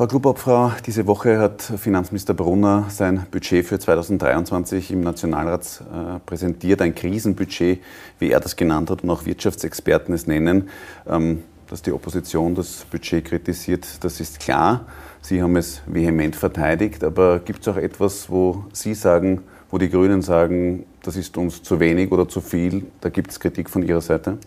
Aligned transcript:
Frau 0.00 0.06
Klubobfrau, 0.06 0.72
diese 0.86 1.06
Woche 1.06 1.38
hat 1.38 1.60
Finanzminister 1.60 2.32
Brunner 2.32 2.86
sein 2.88 3.26
Budget 3.30 3.66
für 3.66 3.78
2023 3.78 4.92
im 4.92 5.02
Nationalrat 5.02 5.82
äh, 5.92 6.20
präsentiert, 6.24 6.80
ein 6.80 6.94
Krisenbudget, 6.94 7.80
wie 8.18 8.30
er 8.30 8.40
das 8.40 8.56
genannt 8.56 8.88
hat 8.88 9.02
und 9.02 9.10
auch 9.10 9.26
Wirtschaftsexperten 9.26 10.14
es 10.14 10.26
nennen. 10.26 10.70
Ähm, 11.06 11.42
dass 11.66 11.82
die 11.82 11.92
Opposition 11.92 12.54
das 12.54 12.86
Budget 12.90 13.26
kritisiert, 13.26 14.02
das 14.02 14.20
ist 14.20 14.40
klar. 14.40 14.86
Sie 15.20 15.42
haben 15.42 15.54
es 15.56 15.82
vehement 15.84 16.34
verteidigt, 16.34 17.04
aber 17.04 17.38
gibt 17.40 17.60
es 17.60 17.68
auch 17.68 17.76
etwas, 17.76 18.30
wo 18.30 18.64
Sie 18.72 18.94
sagen, 18.94 19.42
wo 19.70 19.76
die 19.76 19.90
Grünen 19.90 20.22
sagen, 20.22 20.86
das 21.02 21.16
ist 21.16 21.36
uns 21.36 21.62
zu 21.62 21.78
wenig 21.78 22.10
oder 22.10 22.26
zu 22.26 22.40
viel? 22.40 22.86
Da 23.02 23.10
gibt 23.10 23.32
es 23.32 23.38
Kritik 23.38 23.68
von 23.68 23.82
Ihrer 23.82 24.00
Seite? 24.00 24.38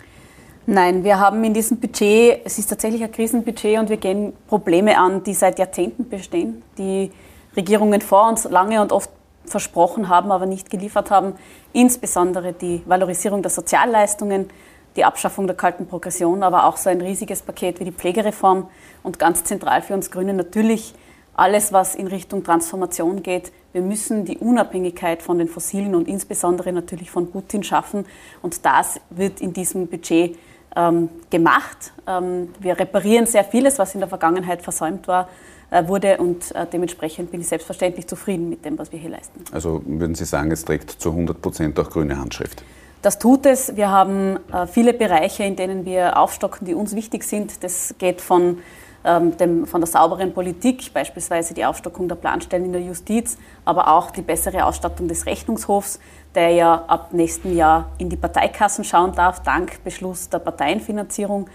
Nein, 0.66 1.04
wir 1.04 1.20
haben 1.20 1.43
in 1.43 1.54
diesem 1.54 1.77
Budget, 1.77 2.39
es 2.45 2.57
ist 2.57 2.70
tatsächlich 2.70 3.04
ein 3.04 3.12
Krisenbudget 3.12 3.80
und 3.80 3.89
wir 3.89 3.98
gehen 3.98 4.32
Probleme 4.48 4.98
an, 4.98 5.21
die 5.21 5.34
seit 5.34 5.59
Jahrzehnten 5.59 6.07
bestehen, 6.07 6.63
die 6.77 7.12
Regierungen 7.54 7.99
vor 7.99 8.30
uns 8.30 8.45
lange 8.45 8.81
und 8.81 8.94
oft 8.94 9.09
versprochen 9.45 10.07
haben, 10.07 10.31
aber 10.31 10.45
nicht 10.45 10.70
geliefert 10.70 11.12
haben. 11.12 11.34
Insbesondere 11.73 12.54
die 12.54 12.81
Valorisierung 12.85 13.41
der 13.41 13.52
Sozialleistungen, 13.52 14.48
die 14.95 15.04
Abschaffung 15.04 15.48
der 15.48 15.57
kalten 15.57 15.85
Progression, 15.85 16.44
aber 16.44 16.66
auch 16.66 16.77
so 16.77 16.90
ein 16.90 17.02
riesiges 17.02 17.41
Paket 17.41 17.82
wie 17.82 17.85
die 17.85 17.91
Pflegereform 17.91 18.70
und 19.04 19.20
ganz 19.20 19.43
zentral 19.43 19.82
für 19.82 19.95
uns 19.95 20.12
Grüne 20.12 20.34
natürlich 20.34 20.93
alles, 21.35 21.73
was 21.73 21.93
in 21.93 22.07
Richtung 22.07 22.41
Transformation 22.45 23.21
geht. 23.21 23.52
Wir 23.73 23.82
müssen 23.82 24.23
die 24.23 24.38
Unabhängigkeit 24.38 25.21
von 25.21 25.40
den 25.40 25.49
Fossilen 25.49 25.93
und 25.93 26.07
insbesondere 26.07 26.71
natürlich 26.71 27.12
von 27.12 27.32
Putin 27.32 27.63
schaffen 27.63 28.05
und 28.41 28.66
das 28.66 29.02
wird 29.09 29.41
in 29.41 29.52
diesem 29.52 29.88
Budget 29.88 30.38
ähm, 30.76 31.09
gemacht. 31.30 31.94
Ähm, 32.08 32.50
wir 32.59 32.80
reparieren 32.80 33.26
sehr 33.26 33.44
vieles, 33.44 33.80
was 33.80 33.94
in 33.94 34.00
der 34.00 34.09
Vergangenheit 34.09 34.62
versäumt 34.62 35.08
war, 35.08 35.30
äh, 35.72 35.88
wurde 35.88 36.18
und 36.18 36.54
äh, 36.55 36.66
dementsprechend 36.72 37.32
bin 37.32 37.41
ich 37.41 37.48
selbstverständlich 37.48 38.08
zufrieden 38.08 38.49
mit 38.49 38.66
dem, 38.66 38.77
was 38.77 38.91
wir 38.91 38.99
hier 38.99 39.10
leisten. 39.10 39.43
Also 39.52 39.82
würden 39.85 40.15
Sie 40.15 40.26
sagen, 40.26 40.52
es 40.52 40.65
trägt 40.65 40.91
zu 40.91 41.10
100 41.10 41.41
Prozent 41.41 41.80
auch 41.80 41.90
grüne 41.90 42.20
Handschrift? 42.20 42.63
Das 43.02 43.20
tut 43.20 43.46
es. 43.46 43.76
Wir 43.76 43.90
haben 43.90 44.38
äh, 44.52 44.65
viele 44.65 44.93
Bereiche, 44.93 45.43
in 45.43 45.55
denen 45.55 45.85
wir 45.85 46.18
aufstocken, 46.18 46.65
die 46.65 46.74
uns 46.74 46.96
wichtig 46.96 47.24
sind. 47.24 47.63
Das 47.63 47.96
geht 47.98 48.21
von 48.21 48.60
ähm, 49.05 49.35
dem, 49.37 49.68
von 49.68 49.82
der 49.82 49.87
sauberen 49.87 50.34
Politik, 50.34 50.93
beispielsweise 50.93 51.54
die 51.54 51.65
Aufstockung 51.65 52.08
der 52.08 52.15
Planstellen 52.15 52.65
in 52.65 52.71
der 52.71 52.82
Justiz, 52.82 53.37
aber 53.65 53.90
auch 53.90 54.12
die 54.12 54.21
bessere 54.21 54.65
Ausstattung 54.65 55.08
des 55.10 55.26
Rechnungshofs, 55.26 55.99
der 56.35 56.49
ja 56.49 56.85
ab 56.87 57.13
nächsten 57.13 57.55
Jahr 57.55 57.89
in 57.98 58.09
die 58.09 58.15
Parteikassen 58.15 58.84
schauen 58.84 59.13
darf, 59.13 59.41
dank 59.43 59.84
Beschluss 59.84 60.29
der 60.29 60.40
Parteienfinanzierung. 60.40 61.48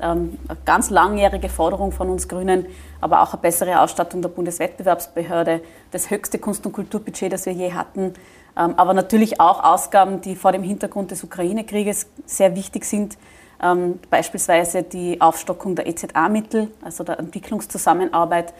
Ähm, 0.00 0.38
eine 0.48 0.58
ganz 0.64 0.90
langjährige 0.90 1.48
Forderung 1.48 1.92
von 1.92 2.10
uns 2.10 2.28
Grünen, 2.28 2.66
aber 3.00 3.22
auch 3.22 3.32
eine 3.32 3.42
bessere 3.42 3.80
Ausstattung 3.80 4.22
der 4.22 4.28
Bundeswettbewerbsbehörde, 4.28 5.60
das 5.92 6.10
höchste 6.10 6.38
Kunst- 6.38 6.66
und 6.66 6.72
Kulturbudget, 6.72 7.32
das 7.32 7.46
wir 7.46 7.52
je 7.52 7.72
hatten, 7.72 8.14
ähm, 8.56 8.74
aber 8.76 8.92
natürlich 8.92 9.40
auch 9.40 9.62
Ausgaben, 9.62 10.20
die 10.20 10.34
vor 10.34 10.52
dem 10.52 10.62
Hintergrund 10.62 11.12
des 11.12 11.22
Ukraine-Krieges 11.22 12.08
sehr 12.26 12.56
wichtig 12.56 12.84
sind, 12.84 13.16
ähm, 13.62 14.00
beispielsweise 14.10 14.82
die 14.82 15.20
Aufstockung 15.20 15.76
der 15.76 15.86
EZA-Mittel, 15.86 16.70
also 16.82 17.04
der 17.04 17.18
Entwicklungszusammenarbeit 17.20 18.52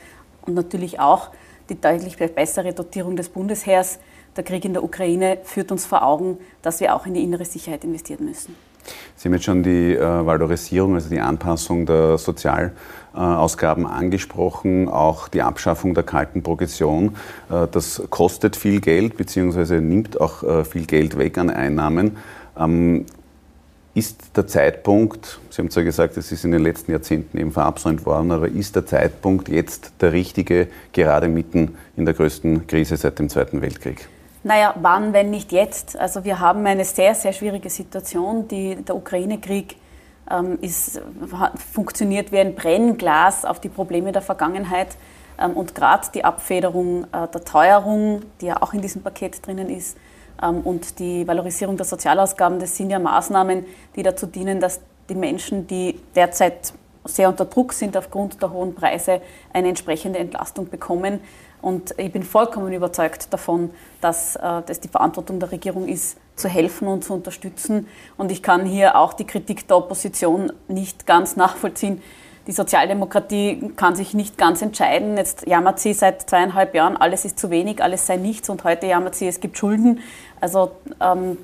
und 0.47 0.55
natürlich 0.55 1.01
auch 1.01 1.31
die 1.69 1.81
deutlich 1.81 2.17
bessere 2.17 2.73
Dotierung 2.73 3.17
des 3.17 3.29
Bundesheers. 3.29 3.99
Der 4.37 4.45
Krieg 4.45 4.65
in 4.65 4.73
der 4.73 4.83
Ukraine 4.83 5.39
führt 5.45 5.71
uns 5.71 5.87
vor 5.87 6.05
Augen, 6.05 6.39
dass 6.63 6.81
wir 6.81 6.95
auch 6.95 7.07
in 7.07 7.15
die 7.15 7.23
innere 7.23 7.45
Sicherheit 7.45 7.85
investieren 7.85 8.25
müssen. 8.25 8.55
Sie 9.17 9.29
haben 9.29 9.35
jetzt 9.35 9.45
schon 9.45 9.63
die 9.63 9.95
äh, 9.95 10.01
Valorisierung, 10.01 10.95
also 10.95 11.09
die 11.09 11.21
Anpassung 11.21 11.87
der 11.87 12.19
Sozialausgaben 12.19 13.87
angesprochen, 13.87 14.89
auch 14.89 15.29
die 15.29 15.43
Abschaffung 15.43 15.95
der 15.95 16.05
kalten 16.05 16.43
Progression. 16.43 17.17
Äh, 17.51 17.67
das 17.71 18.03
kostet 18.11 18.57
viel 18.57 18.81
Geld 18.81 19.17
bzw. 19.17 19.81
nimmt 19.81 20.21
auch 20.21 20.43
äh, 20.43 20.65
viel 20.65 20.87
Geld 20.87 21.17
weg 21.17 21.39
an 21.39 21.49
Einnahmen. 21.49 22.19
Ähm, 22.59 23.07
ist 23.95 24.37
der 24.37 24.49
Zeitpunkt, 24.49 25.39
Sie 25.51 25.63
haben 25.63 25.71
zwar 25.71 25.85
gesagt, 25.85 26.17
es 26.17 26.33
ist 26.33 26.45
in 26.45 26.51
den 26.51 26.63
letzten 26.63 26.91
Jahrzehnten 26.91 27.39
eben 27.39 27.53
verabsäumt 27.53 28.05
worden, 28.05 28.33
aber 28.33 28.49
ist 28.49 28.75
der 28.75 28.85
Zeitpunkt 28.87 29.49
jetzt 29.49 29.93
der 30.01 30.13
richtige, 30.13 30.67
gerade 30.93 31.29
mitten 31.29 31.77
in 31.97 32.05
der 32.05 32.15
größten 32.15 32.67
Krise 32.67 32.97
seit 32.97 33.21
dem 33.21 33.29
Zweiten 33.29 33.63
Weltkrieg? 33.63 34.09
Naja, 34.47 34.75
wann, 34.79 35.15
wenn 35.15 35.31
nicht 35.31 35.53
jetzt? 35.53 35.99
Also 35.99 36.25
wir 36.25 36.39
haben 36.39 36.67
eine 36.67 36.85
sehr, 36.85 37.15
sehr 37.15 37.33
schwierige 37.33 37.71
Situation. 37.71 38.47
Die, 38.47 38.77
der 38.77 38.95
Ukraine-Krieg 38.95 39.77
ähm, 40.31 40.59
funktioniert 41.73 42.31
wie 42.31 42.39
ein 42.39 42.55
Brennglas 42.55 43.47
auf 43.47 43.59
die 43.59 43.71
Probleme 43.71 44.13
der 44.13 44.21
Vergangenheit. 44.21 44.99
Ähm, 45.39 45.53
und 45.53 45.75
gerade 45.75 46.09
die 46.15 46.25
Abfederung 46.25 47.05
äh, 47.05 47.27
der 47.27 47.43
Teuerung, 47.43 48.21
die 48.43 48.47
ja 48.47 48.61
auch 48.61 48.75
in 48.75 48.83
diesem 48.83 49.03
Paket 49.03 49.45
drinnen 49.47 49.71
ist, 49.71 49.97
ähm, 50.43 50.61
und 50.61 50.99
die 50.99 51.27
Valorisierung 51.27 51.79
der 51.79 51.87
Sozialausgaben, 51.87 52.59
das 52.59 52.77
sind 52.77 52.91
ja 52.91 52.99
Maßnahmen, 52.99 53.65
die 53.97 54.03
dazu 54.03 54.27
dienen, 54.27 54.61
dass 54.61 54.83
die 55.09 55.15
Menschen, 55.15 55.67
die 55.67 55.99
derzeit 56.15 56.75
sehr 57.07 57.29
unter 57.29 57.45
Druck 57.45 57.73
sind 57.73 57.97
aufgrund 57.97 58.41
der 58.43 58.53
hohen 58.53 58.75
Preise, 58.75 59.21
eine 59.53 59.69
entsprechende 59.69 60.19
Entlastung 60.19 60.69
bekommen. 60.69 61.21
Und 61.65 61.95
ich 61.97 62.13
bin 62.13 62.23
vollkommen 62.23 62.75
überzeugt 62.75 63.33
davon, 63.33 63.71
dass 64.03 64.37
äh, 64.37 64.61
das 64.67 64.81
die 64.81 64.89
Verantwortung 64.89 65.41
der 65.41 65.51
Regierung 65.51 65.89
ist, 65.89 66.19
zu 66.37 66.47
helfen 66.47 66.87
und 66.87 67.05
zu 67.05 67.15
unterstützen. 67.15 67.89
Und 68.19 68.31
ich 68.31 68.43
kann 68.43 68.67
hier 68.67 68.97
auch 68.97 69.15
die 69.15 69.25
Kritik 69.25 69.67
der 69.67 69.79
Opposition 69.79 70.53
nicht 70.69 71.07
ganz 71.07 71.37
nachvollziehen, 71.37 72.03
die 72.47 72.53
Sozialdemokratie 72.53 73.73
kann 73.77 73.97
sich 73.97 74.13
nicht 74.13 74.37
ganz 74.37 74.61
entscheiden. 74.61 75.17
Jetzt 75.17 75.47
jammert 75.47 75.81
sie 75.81 75.95
seit 75.95 76.29
zweieinhalb 76.29 76.75
Jahren, 76.75 76.99
alles 76.99 77.25
ist 77.25 77.39
zu 77.39 77.49
wenig, 77.49 77.83
alles 77.83 78.07
sei 78.07 78.19
nichts 78.19 78.51
und 78.51 78.63
heute 78.65 78.87
jammert 78.87 79.15
sie, 79.15 79.27
es 79.27 79.41
gibt 79.41 79.57
Schulden. 79.57 80.01
Also 80.43 80.73
ähm, 81.01 81.39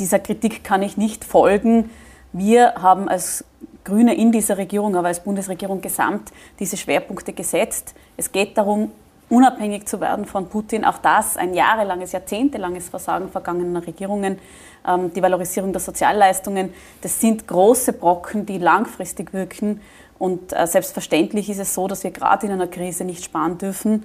dieser 0.00 0.18
Kritik 0.18 0.64
kann 0.64 0.82
ich 0.82 0.96
nicht 0.96 1.24
folgen. 1.24 1.90
Wir 2.32 2.74
haben 2.82 3.08
als 3.08 3.44
Grüne 3.84 4.16
in 4.16 4.32
dieser 4.32 4.58
Regierung, 4.58 4.96
aber 4.96 5.06
als 5.06 5.20
Bundesregierung 5.20 5.80
gesamt 5.80 6.32
diese 6.58 6.76
Schwerpunkte 6.76 7.32
gesetzt. 7.32 7.94
Es 8.16 8.32
geht 8.32 8.58
darum, 8.58 8.90
unabhängig 9.32 9.88
zu 9.88 10.00
werden 10.00 10.26
von 10.26 10.48
Putin. 10.48 10.84
Auch 10.84 10.98
das 10.98 11.38
ein 11.38 11.54
jahrelanges, 11.54 12.12
jahrzehntelanges 12.12 12.90
Versagen 12.90 13.30
vergangener 13.30 13.86
Regierungen. 13.86 14.38
Ähm, 14.86 15.12
die 15.14 15.22
Valorisierung 15.22 15.72
der 15.72 15.80
Sozialleistungen, 15.80 16.74
das 17.00 17.18
sind 17.18 17.48
große 17.48 17.94
Brocken, 17.94 18.44
die 18.44 18.58
langfristig 18.58 19.32
wirken 19.32 19.80
und 20.18 20.52
äh, 20.52 20.66
selbstverständlich 20.66 21.48
ist 21.50 21.58
es 21.58 21.74
so, 21.74 21.88
dass 21.88 22.04
wir 22.04 22.10
gerade 22.10 22.46
in 22.46 22.52
einer 22.52 22.68
Krise 22.68 23.04
nicht 23.04 23.24
sparen 23.24 23.58
dürfen. 23.58 24.04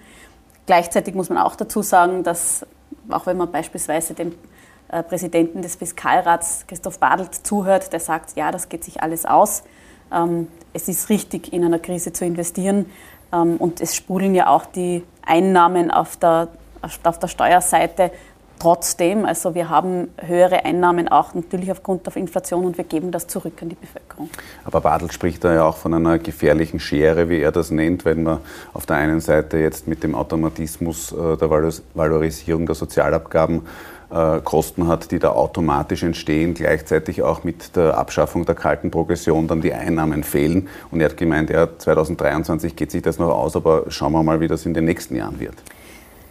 Gleichzeitig 0.66 1.14
muss 1.14 1.30
man 1.30 1.38
auch 1.38 1.56
dazu 1.56 1.82
sagen, 1.82 2.24
dass, 2.24 2.66
auch 3.10 3.26
wenn 3.26 3.38
man 3.38 3.52
beispielsweise 3.52 4.14
dem 4.14 4.34
äh, 4.88 5.04
Präsidenten 5.04 5.62
des 5.62 5.76
Fiskalrats, 5.76 6.66
Christoph 6.68 7.00
Badelt, 7.00 7.36
zuhört, 7.36 7.92
der 7.94 8.00
sagt, 8.00 8.36
ja, 8.36 8.52
das 8.52 8.70
geht 8.70 8.84
sich 8.84 9.04
alles 9.04 9.26
aus. 9.26 9.64
Ähm, 10.12 10.48
es 10.74 10.88
ist 10.88 11.10
richtig, 11.10 11.54
in 11.54 11.64
einer 11.64 11.80
Krise 11.80 12.14
zu 12.14 12.26
investieren. 12.26 12.88
Ähm, 13.34 13.58
und 13.58 13.82
es 13.82 13.96
sprudeln 13.96 14.36
ja 14.36 14.48
auch 14.48 14.66
die 14.66 15.04
Einnahmen 15.26 15.92
auf 15.92 16.18
der, 16.18 16.48
auf 16.82 17.20
der 17.20 17.28
Steuerseite 17.28 18.12
trotzdem. 18.60 19.26
Also 19.26 19.56
wir 19.56 19.70
haben 19.70 20.10
höhere 20.18 20.66
Einnahmen 20.66 21.08
auch 21.08 21.34
natürlich 21.34 21.72
aufgrund 21.72 22.06
der 22.06 22.16
Inflation 22.18 22.66
und 22.66 22.78
wir 22.78 22.86
geben 22.86 23.12
das 23.12 23.28
zurück 23.28 23.54
an 23.62 23.70
die 23.70 23.76
Bevölkerung. 23.76 24.30
Aber 24.66 24.82
Bartel 24.82 25.12
spricht 25.12 25.44
da 25.44 25.54
ja 25.54 25.64
auch 25.66 25.78
von 25.78 25.94
einer 25.94 26.18
gefährlichen 26.20 26.80
Schere, 26.80 27.30
wie 27.30 27.40
er 27.40 27.52
das 27.52 27.72
nennt, 27.72 28.06
wenn 28.06 28.24
man 28.24 28.40
auf 28.74 28.86
der 28.86 28.98
einen 28.98 29.20
Seite 29.20 29.58
jetzt 29.58 29.88
mit 29.88 30.04
dem 30.04 30.16
Automatismus 30.16 31.12
äh, 31.12 31.38
der 31.38 31.50
Valorisierung 31.94 32.66
der 32.66 32.76
Sozialabgaben 32.76 33.62
Kosten 34.09 34.88
hat, 34.88 35.12
die 35.12 35.19
da 35.19 35.31
automatisch 35.31 36.03
entstehen, 36.03 36.53
gleichzeitig 36.53 37.23
auch 37.23 37.44
mit 37.44 37.75
der 37.75 37.97
Abschaffung 37.97 38.45
der 38.45 38.56
kalten 38.56 38.90
Progression 38.90 39.47
dann 39.47 39.59
die 39.59 39.73
Einnahmen 39.73 40.23
fehlen. 40.23 40.69
Und 40.91 41.01
er 41.01 41.09
hat 41.09 41.18
gemeint, 41.18 41.50
ja, 41.50 41.68
2023 41.78 42.75
geht 42.75 42.91
sich 42.91 43.01
das 43.01 43.19
noch 43.19 43.31
aus, 43.31 43.57
aber 43.57 43.84
schauen 43.90 44.13
wir 44.13 44.23
mal, 44.23 44.39
wie 44.39 44.48
das 44.48 44.65
in 44.65 44.74
den 44.74 44.86
nächsten 44.86 45.15
Jahren 45.15 45.39
wird. 45.39 45.56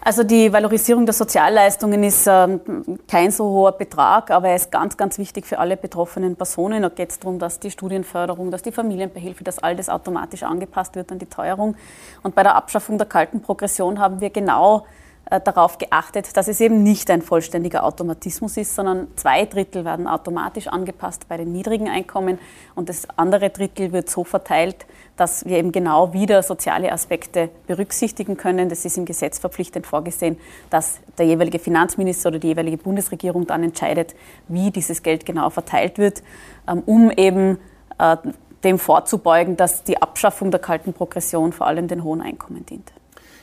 Also 0.01 0.23
die 0.23 0.53
Valorisierung 0.53 1.05
der 1.05 1.13
Sozialleistungen 1.13 2.05
ist 2.05 2.27
ähm, 2.29 2.61
kein 3.09 3.33
so 3.33 3.45
hoher 3.45 3.73
Betrag, 3.73 4.31
aber 4.31 4.49
er 4.49 4.57
ist 4.57 4.71
ganz, 4.71 4.97
ganz 4.97 5.19
wichtig 5.19 5.47
für 5.47 5.59
alle 5.59 5.77
betroffenen 5.77 6.37
Personen. 6.37 6.83
Da 6.83 6.89
geht 6.89 7.11
es 7.11 7.19
darum, 7.19 7.41
dass 7.41 7.59
die 7.59 7.73
Studienförderung, 7.73 8.53
dass 8.53 8.63
die 8.63 8.71
Familienbehilfe, 8.71 9.43
dass 9.43 9.59
all 9.59 9.75
das 9.75 9.89
automatisch 9.89 10.45
angepasst 10.45 10.95
wird 10.95 11.11
an 11.11 11.19
die 11.19 11.27
Teuerung. 11.27 11.75
Und 12.23 12.37
bei 12.37 12.45
der 12.45 12.55
Abschaffung 12.55 12.99
der 12.99 13.09
kalten 13.09 13.43
Progression 13.43 13.99
haben 13.99 14.21
wir 14.21 14.31
genau 14.31 14.79
äh, 14.79 15.06
darauf 15.29 15.79
geachtet, 15.79 16.37
dass 16.37 16.47
es 16.47 16.61
eben 16.61 16.85
nicht 16.85 17.11
ein 17.11 17.21
vollständiger 17.21 17.85
Automatismus 17.85 18.57
ist, 18.57 18.77
sondern 18.77 19.09
zwei 19.17 19.45
Drittel 19.45 19.85
werden 19.85 20.07
automatisch 20.07 20.69
angepasst 20.69 21.29
bei 21.29 21.37
den 21.37 21.51
niedrigen 21.51 21.89
Einkommen 21.89 22.39
und 22.77 22.89
das 22.89 23.09
andere 23.17 23.51
Drittel 23.51 23.93
wird 23.93 24.09
so 24.09 24.23
verteilt, 24.23 24.87
dass 25.17 25.45
wir 25.45 25.59
eben 25.59 25.73
genau 25.73 26.13
wieder 26.13 26.45
soziale 26.45 26.93
Aspekte 26.93 27.49
berücksichtigen 27.67 28.37
können. 28.37 28.69
Das 28.69 28.85
ist 28.85 28.99
im 28.99 29.05
Gesetz 29.05 29.41
verpflichtend 29.41 29.87
vorgesehen, 29.87 30.39
dass 30.71 31.01
der 31.19 31.27
jeweilige 31.27 31.59
Finanzminister 31.59 32.29
oder 32.29 32.39
die 32.39 32.49
jeweilige 32.49 32.77
Bundesregierung 32.77 33.49
dann 33.49 33.65
entscheidet, 33.65 34.15
wie 34.47 34.71
dieses 34.71 35.03
Geld 35.03 35.27
genau 35.27 35.51
verteilt 35.51 35.99
wird, 35.99 36.23
ähm, 36.69 36.83
um 36.87 37.11
eben 37.11 37.59
äh, 37.99 38.17
dem 38.63 38.79
vorzubeugen, 38.79 39.57
dass 39.57 39.83
die 39.83 40.01
Abschaffung 40.01 40.53
der 40.53 40.61
kalten 40.61 40.93
Progression 40.93 41.53
vor 41.53 41.67
allem 41.67 41.89
den 41.89 42.05
hohen 42.05 42.21
Einkommen 42.21 42.65
dient. 42.67 42.93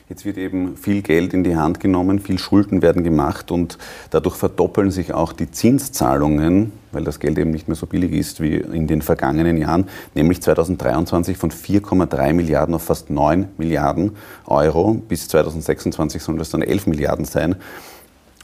Jetzt 0.06 0.26
wird 0.26 0.36
eben 0.36 0.76
viel 0.76 1.00
Geld 1.00 1.32
in 1.32 1.44
die 1.44 1.56
Hand 1.56 1.80
genommen, 1.80 2.18
viel 2.18 2.38
Schulden 2.38 2.82
werden 2.82 3.04
gemacht 3.04 3.50
und 3.50 3.78
dadurch 4.10 4.36
verdoppeln 4.36 4.90
sich 4.90 5.14
auch 5.14 5.32
die 5.32 5.50
Zinszahlungen, 5.50 6.72
weil 6.92 7.04
das 7.04 7.20
Geld 7.20 7.38
eben 7.38 7.50
nicht 7.50 7.68
mehr 7.68 7.74
so 7.74 7.86
billig 7.86 8.12
ist 8.12 8.42
wie 8.42 8.56
in 8.56 8.86
den 8.86 9.00
vergangenen 9.00 9.56
Jahren, 9.56 9.88
nämlich 10.14 10.42
2023 10.42 11.38
von 11.38 11.50
4,3 11.50 12.34
Milliarden 12.34 12.74
auf 12.74 12.82
fast 12.82 13.08
9 13.08 13.48
Milliarden 13.56 14.12
Euro. 14.44 14.92
Bis 14.92 15.26
2026 15.28 16.22
sollen 16.22 16.36
das 16.36 16.50
dann 16.50 16.60
11 16.60 16.86
Milliarden 16.86 17.24
sein. 17.24 17.56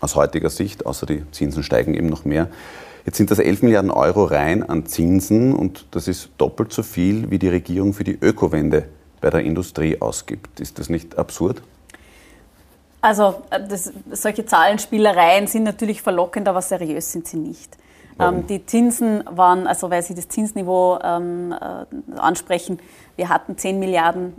Aus 0.00 0.16
heutiger 0.16 0.48
Sicht, 0.48 0.86
außer 0.86 1.04
die 1.04 1.24
Zinsen 1.30 1.62
steigen 1.62 1.92
eben 1.92 2.06
noch 2.06 2.24
mehr. 2.24 2.48
Jetzt 3.04 3.18
sind 3.18 3.30
das 3.30 3.38
11 3.38 3.64
Milliarden 3.64 3.90
Euro 3.90 4.24
rein 4.24 4.62
an 4.62 4.86
Zinsen 4.86 5.52
und 5.52 5.84
das 5.90 6.08
ist 6.08 6.30
doppelt 6.38 6.72
so 6.72 6.82
viel, 6.82 7.30
wie 7.30 7.38
die 7.38 7.48
Regierung 7.48 7.92
für 7.92 8.04
die 8.04 8.16
Ökowende 8.18 8.86
bei 9.20 9.30
der 9.30 9.40
Industrie 9.40 10.00
ausgibt. 10.00 10.60
Ist 10.60 10.78
das 10.78 10.88
nicht 10.88 11.18
absurd? 11.18 11.62
Also 13.00 13.42
das, 13.50 13.92
solche 14.10 14.44
Zahlenspielereien 14.44 15.46
sind 15.46 15.62
natürlich 15.64 16.02
verlockend, 16.02 16.48
aber 16.48 16.60
seriös 16.60 17.12
sind 17.12 17.26
sie 17.26 17.38
nicht. 17.38 17.76
Ähm, 18.18 18.46
die 18.46 18.66
Zinsen 18.66 19.24
waren, 19.30 19.66
also 19.66 19.90
weil 19.90 20.02
Sie 20.02 20.14
das 20.14 20.28
Zinsniveau 20.28 20.98
ähm, 21.02 21.52
äh, 21.52 22.18
ansprechen, 22.18 22.78
wir 23.16 23.30
hatten 23.30 23.56
10 23.56 23.78
Milliarden 23.78 24.34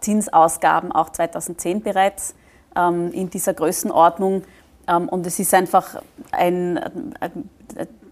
Zinsausgaben 0.00 0.92
auch 0.92 1.10
2010 1.10 1.82
bereits 1.82 2.34
ähm, 2.76 3.10
in 3.12 3.28
dieser 3.30 3.54
Größenordnung. 3.54 4.44
Ähm, 4.86 5.08
und 5.08 5.26
es 5.26 5.38
ist 5.40 5.52
einfach 5.52 6.00
ein, 6.30 6.78
ein 6.78 7.50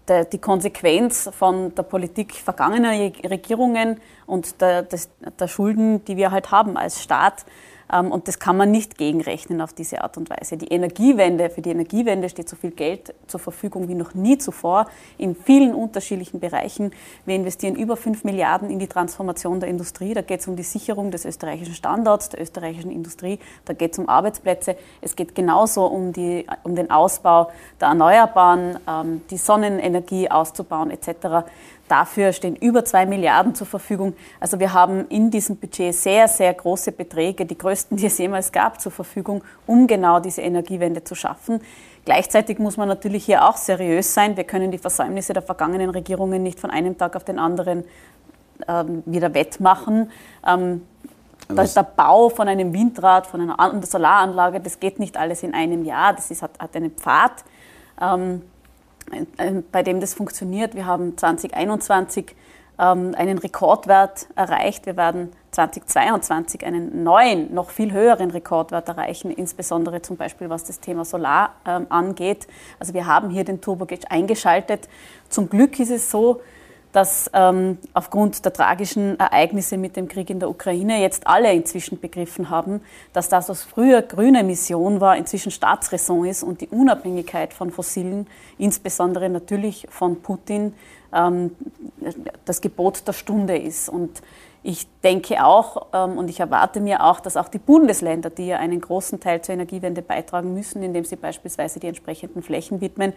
der, 0.07 0.25
die 0.25 0.39
Konsequenz 0.39 1.29
von 1.37 1.73
der 1.75 1.83
Politik 1.83 2.33
vergangener 2.33 2.91
Regierungen 2.91 3.99
und 4.25 4.61
der, 4.61 4.83
des, 4.83 5.09
der 5.39 5.47
Schulden, 5.47 6.03
die 6.05 6.17
wir 6.17 6.31
halt 6.31 6.51
haben 6.51 6.77
als 6.77 7.01
Staat. 7.01 7.45
Ähm, 7.91 8.11
und 8.11 8.27
das 8.27 8.39
kann 8.39 8.57
man 8.57 8.71
nicht 8.71 8.97
gegenrechnen 8.97 9.61
auf 9.61 9.73
diese 9.73 10.01
Art 10.01 10.17
und 10.17 10.29
Weise. 10.29 10.57
Die 10.57 10.67
Energiewende, 10.67 11.49
für 11.49 11.61
die 11.61 11.69
Energiewende 11.69 12.29
steht 12.29 12.49
so 12.49 12.55
viel 12.55 12.71
Geld 12.71 13.13
zur 13.27 13.39
Verfügung 13.39 13.87
wie 13.87 13.95
noch 13.95 14.13
nie 14.13 14.37
zuvor 14.37 14.87
in 15.17 15.35
vielen 15.35 15.73
unterschiedlichen 15.73 16.39
Bereichen. 16.39 16.91
Wir 17.25 17.35
investieren 17.35 17.75
über 17.75 17.95
5 17.97 18.23
Milliarden 18.23 18.69
in 18.69 18.79
die 18.79 18.87
Transformation 18.87 19.59
der 19.59 19.69
Industrie. 19.69 20.13
Da 20.13 20.21
geht 20.21 20.41
es 20.41 20.47
um 20.47 20.55
die 20.55 20.63
Sicherung 20.63 21.11
des 21.11 21.25
österreichischen 21.25 21.73
Standorts, 21.73 22.29
der 22.29 22.41
österreichischen 22.41 22.91
Industrie. 22.91 23.39
Da 23.65 23.73
geht 23.73 23.93
es 23.93 23.99
um 23.99 24.09
Arbeitsplätze. 24.09 24.75
Es 25.01 25.15
geht 25.15 25.35
genauso 25.35 25.85
um, 25.85 26.13
die, 26.13 26.45
um 26.63 26.75
den 26.75 26.91
Ausbau 26.91 27.49
der 27.79 27.89
Erneuerbaren, 27.89 28.79
ähm, 28.87 29.21
die 29.29 29.37
Sonnenenergie 29.37 30.29
auszubauen 30.29 30.91
etc. 30.91 31.47
Dafür 31.87 32.33
stehen 32.33 32.55
über 32.55 32.83
zwei 32.83 33.05
Milliarden 33.05 33.55
zur 33.55 33.67
Verfügung. 33.67 34.13
Also 34.39 34.59
wir 34.59 34.73
haben 34.73 35.07
in 35.07 35.31
diesem 35.31 35.57
Budget 35.57 35.95
sehr, 35.95 36.27
sehr 36.27 36.53
große 36.53 36.91
Beträge, 36.91 37.45
die 37.45 37.57
größten, 37.57 37.97
die 37.97 38.07
es 38.07 38.17
jemals 38.17 38.51
gab, 38.51 38.81
zur 38.81 38.91
Verfügung, 38.91 39.43
um 39.65 39.87
genau 39.87 40.19
diese 40.19 40.41
Energiewende 40.41 41.03
zu 41.03 41.15
schaffen. 41.15 41.61
Gleichzeitig 42.03 42.59
muss 42.59 42.77
man 42.77 42.87
natürlich 42.87 43.25
hier 43.25 43.47
auch 43.47 43.57
seriös 43.57 44.13
sein. 44.13 44.37
Wir 44.37 44.43
können 44.43 44.71
die 44.71 44.77
Versäumnisse 44.77 45.33
der 45.33 45.41
vergangenen 45.41 45.89
Regierungen 45.89 46.43
nicht 46.43 46.59
von 46.59 46.71
einem 46.71 46.97
Tag 46.97 47.15
auf 47.15 47.23
den 47.23 47.39
anderen 47.39 47.83
ähm, 48.67 49.03
wieder 49.05 49.33
wettmachen. 49.33 50.11
Ähm, 50.45 50.83
der, 51.49 51.65
der, 51.65 51.83
Bau 51.83 52.29
von 52.29 52.47
einem 52.47 52.73
Windrad, 52.73 53.27
von 53.27 53.41
einer 53.41 53.81
Solaranlage, 53.85 54.59
das 54.59 54.79
geht 54.79 54.99
nicht 54.99 55.15
alles 55.15 55.43
in 55.43 55.53
einem 55.53 55.85
Jahr. 55.85 56.13
Das 56.13 56.31
ist, 56.31 56.41
hat, 56.41 56.51
hat 56.59 56.75
einen 56.75 56.91
Pfad. 56.91 57.45
Ähm, 58.01 58.41
bei 59.71 59.83
dem 59.83 59.99
das 59.99 60.13
funktioniert. 60.13 60.75
Wir 60.75 60.85
haben 60.85 61.17
2021 61.17 62.35
ähm, 62.79 63.13
einen 63.15 63.37
Rekordwert 63.37 64.27
erreicht. 64.35 64.85
Wir 64.85 64.97
werden 64.97 65.31
2022 65.51 66.65
einen 66.65 67.03
neuen, 67.03 67.53
noch 67.53 67.69
viel 67.69 67.91
höheren 67.91 68.31
Rekordwert 68.31 68.87
erreichen, 68.87 69.31
insbesondere 69.31 70.01
zum 70.01 70.17
Beispiel 70.17 70.49
was 70.49 70.63
das 70.63 70.79
Thema 70.79 71.05
Solar 71.05 71.55
ähm, 71.65 71.87
angeht. 71.89 72.47
Also 72.79 72.93
wir 72.93 73.07
haben 73.07 73.29
hier 73.29 73.43
den 73.43 73.61
Turbo 73.61 73.87
eingeschaltet. 74.09 74.87
Zum 75.29 75.49
Glück 75.49 75.79
ist 75.79 75.89
es 75.89 76.11
so, 76.11 76.41
dass 76.97 77.29
ähm, 77.31 77.77
aufgrund 77.93 78.43
der 78.43 78.53
tragischen 78.53 79.19
Ereignisse 79.19 79.77
mit 79.77 79.95
dem 79.95 80.07
Krieg 80.07 80.31
in 80.31 80.39
der 80.39 80.49
Ukraine 80.49 80.99
jetzt 80.99 81.27
alle 81.27 81.53
inzwischen 81.53 81.99
begriffen 81.99 82.49
haben, 82.49 82.81
dass 83.13 83.29
das, 83.29 83.49
was 83.49 83.61
früher 83.61 84.01
grüne 84.01 84.43
Mission 84.43 84.99
war, 84.99 85.15
inzwischen 85.15 85.51
Staatsräson 85.51 86.25
ist 86.25 86.41
und 86.41 86.59
die 86.61 86.67
Unabhängigkeit 86.69 87.53
von 87.53 87.69
Fossilen, 87.69 88.25
insbesondere 88.57 89.29
natürlich 89.29 89.85
von 89.91 90.23
Putin, 90.23 90.73
ähm, 91.13 91.51
das 92.45 92.61
Gebot 92.61 93.07
der 93.07 93.13
Stunde 93.13 93.55
ist. 93.55 93.89
Und 93.89 94.23
ich 94.67 94.85
denke 95.01 95.45
auch 95.45 95.87
ähm, 95.93 96.17
und 96.17 96.29
ich 96.29 96.41
erwarte 96.41 96.81
mir 96.81 97.01
auch, 97.05 97.21
dass 97.21 97.37
auch 97.37 97.47
die 97.47 97.57
Bundesländer, 97.57 98.29
die 98.29 98.47
ja 98.47 98.57
einen 98.57 98.81
großen 98.81 99.21
Teil 99.21 99.41
zur 99.41 99.53
Energiewende 99.53 100.01
beitragen 100.01 100.53
müssen, 100.53 100.83
indem 100.83 101.05
sie 101.05 101.15
beispielsweise 101.15 101.79
die 101.79 101.87
entsprechenden 101.87 102.43
Flächen 102.43 102.81
widmen, 102.81 103.13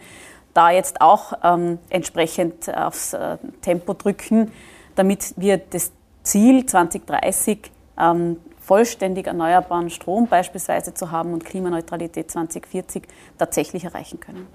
da 0.53 0.71
jetzt 0.71 1.01
auch 1.01 1.33
ähm, 1.43 1.77
entsprechend 1.89 2.73
aufs 2.73 3.11
äh, 3.11 3.37
Tempo 3.61 3.93
drücken, 3.93 4.53
damit 4.95 5.33
wir 5.35 5.57
das 5.57 5.91
Ziel 6.23 6.65
2030 6.65 7.69
ähm, 7.99 8.37
vollständig 8.61 9.27
erneuerbaren 9.27 9.89
Strom 9.89 10.27
beispielsweise 10.27 10.93
zu 10.93 11.11
haben 11.11 11.33
und 11.33 11.43
Klimaneutralität 11.43 12.31
2040 12.31 13.03
tatsächlich 13.37 13.83
erreichen 13.83 14.21
können. 14.21 14.47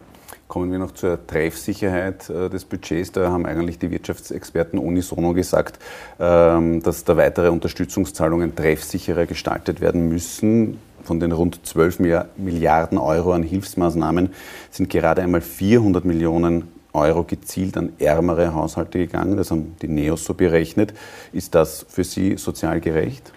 Kommen 0.48 0.70
wir 0.70 0.78
noch 0.78 0.92
zur 0.92 1.26
Treffsicherheit 1.26 2.30
äh, 2.30 2.48
des 2.48 2.64
Budgets. 2.64 3.12
Da 3.12 3.30
haben 3.30 3.46
eigentlich 3.46 3.78
die 3.78 3.90
Wirtschaftsexperten 3.90 4.78
unisono 4.78 5.32
gesagt, 5.32 5.80
ähm, 6.20 6.82
dass 6.82 7.04
da 7.04 7.16
weitere 7.16 7.48
Unterstützungszahlungen 7.48 8.54
treffsicherer 8.54 9.26
gestaltet 9.26 9.80
werden 9.80 10.08
müssen 10.08 10.78
von 11.06 11.20
den 11.20 11.32
rund 11.32 11.64
12 11.64 12.00
Milliarden 12.36 12.98
Euro 12.98 13.32
an 13.32 13.42
Hilfsmaßnahmen 13.42 14.30
sind 14.70 14.90
gerade 14.90 15.22
einmal 15.22 15.40
400 15.40 16.04
Millionen 16.04 16.68
Euro 16.92 17.24
gezielt 17.24 17.76
an 17.76 17.92
ärmere 17.98 18.54
Haushalte 18.54 18.98
gegangen. 18.98 19.36
Das 19.36 19.50
haben 19.50 19.76
die 19.80 19.88
NEOS 19.88 20.24
so 20.24 20.34
berechnet. 20.34 20.94
Ist 21.32 21.54
das 21.54 21.86
für 21.88 22.04
Sie 22.04 22.36
sozial 22.36 22.80
gerecht? 22.80 23.32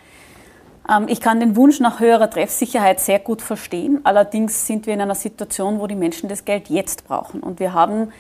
Ähm, 0.89 1.05
ich 1.07 1.21
kann 1.21 1.39
den 1.39 1.55
Wunsch 1.55 1.79
nach 1.79 1.99
höherer 1.99 2.29
Treffsicherheit 2.29 2.99
sehr 2.99 3.19
gut 3.19 3.41
verstehen. 3.41 4.01
Allerdings 4.03 4.65
sind 4.65 4.85
wir 4.85 4.93
in 4.93 5.01
einer 5.01 5.15
Situation, 5.15 5.79
wo 5.79 5.87
die 5.87 5.95
Menschen 5.95 6.29
das 6.29 6.45
Geld 6.45 6.69
jetzt 6.69 7.07
brauchen. 7.07 7.41
Und 7.41 7.59
wir 7.59 7.73
haben 7.73 8.11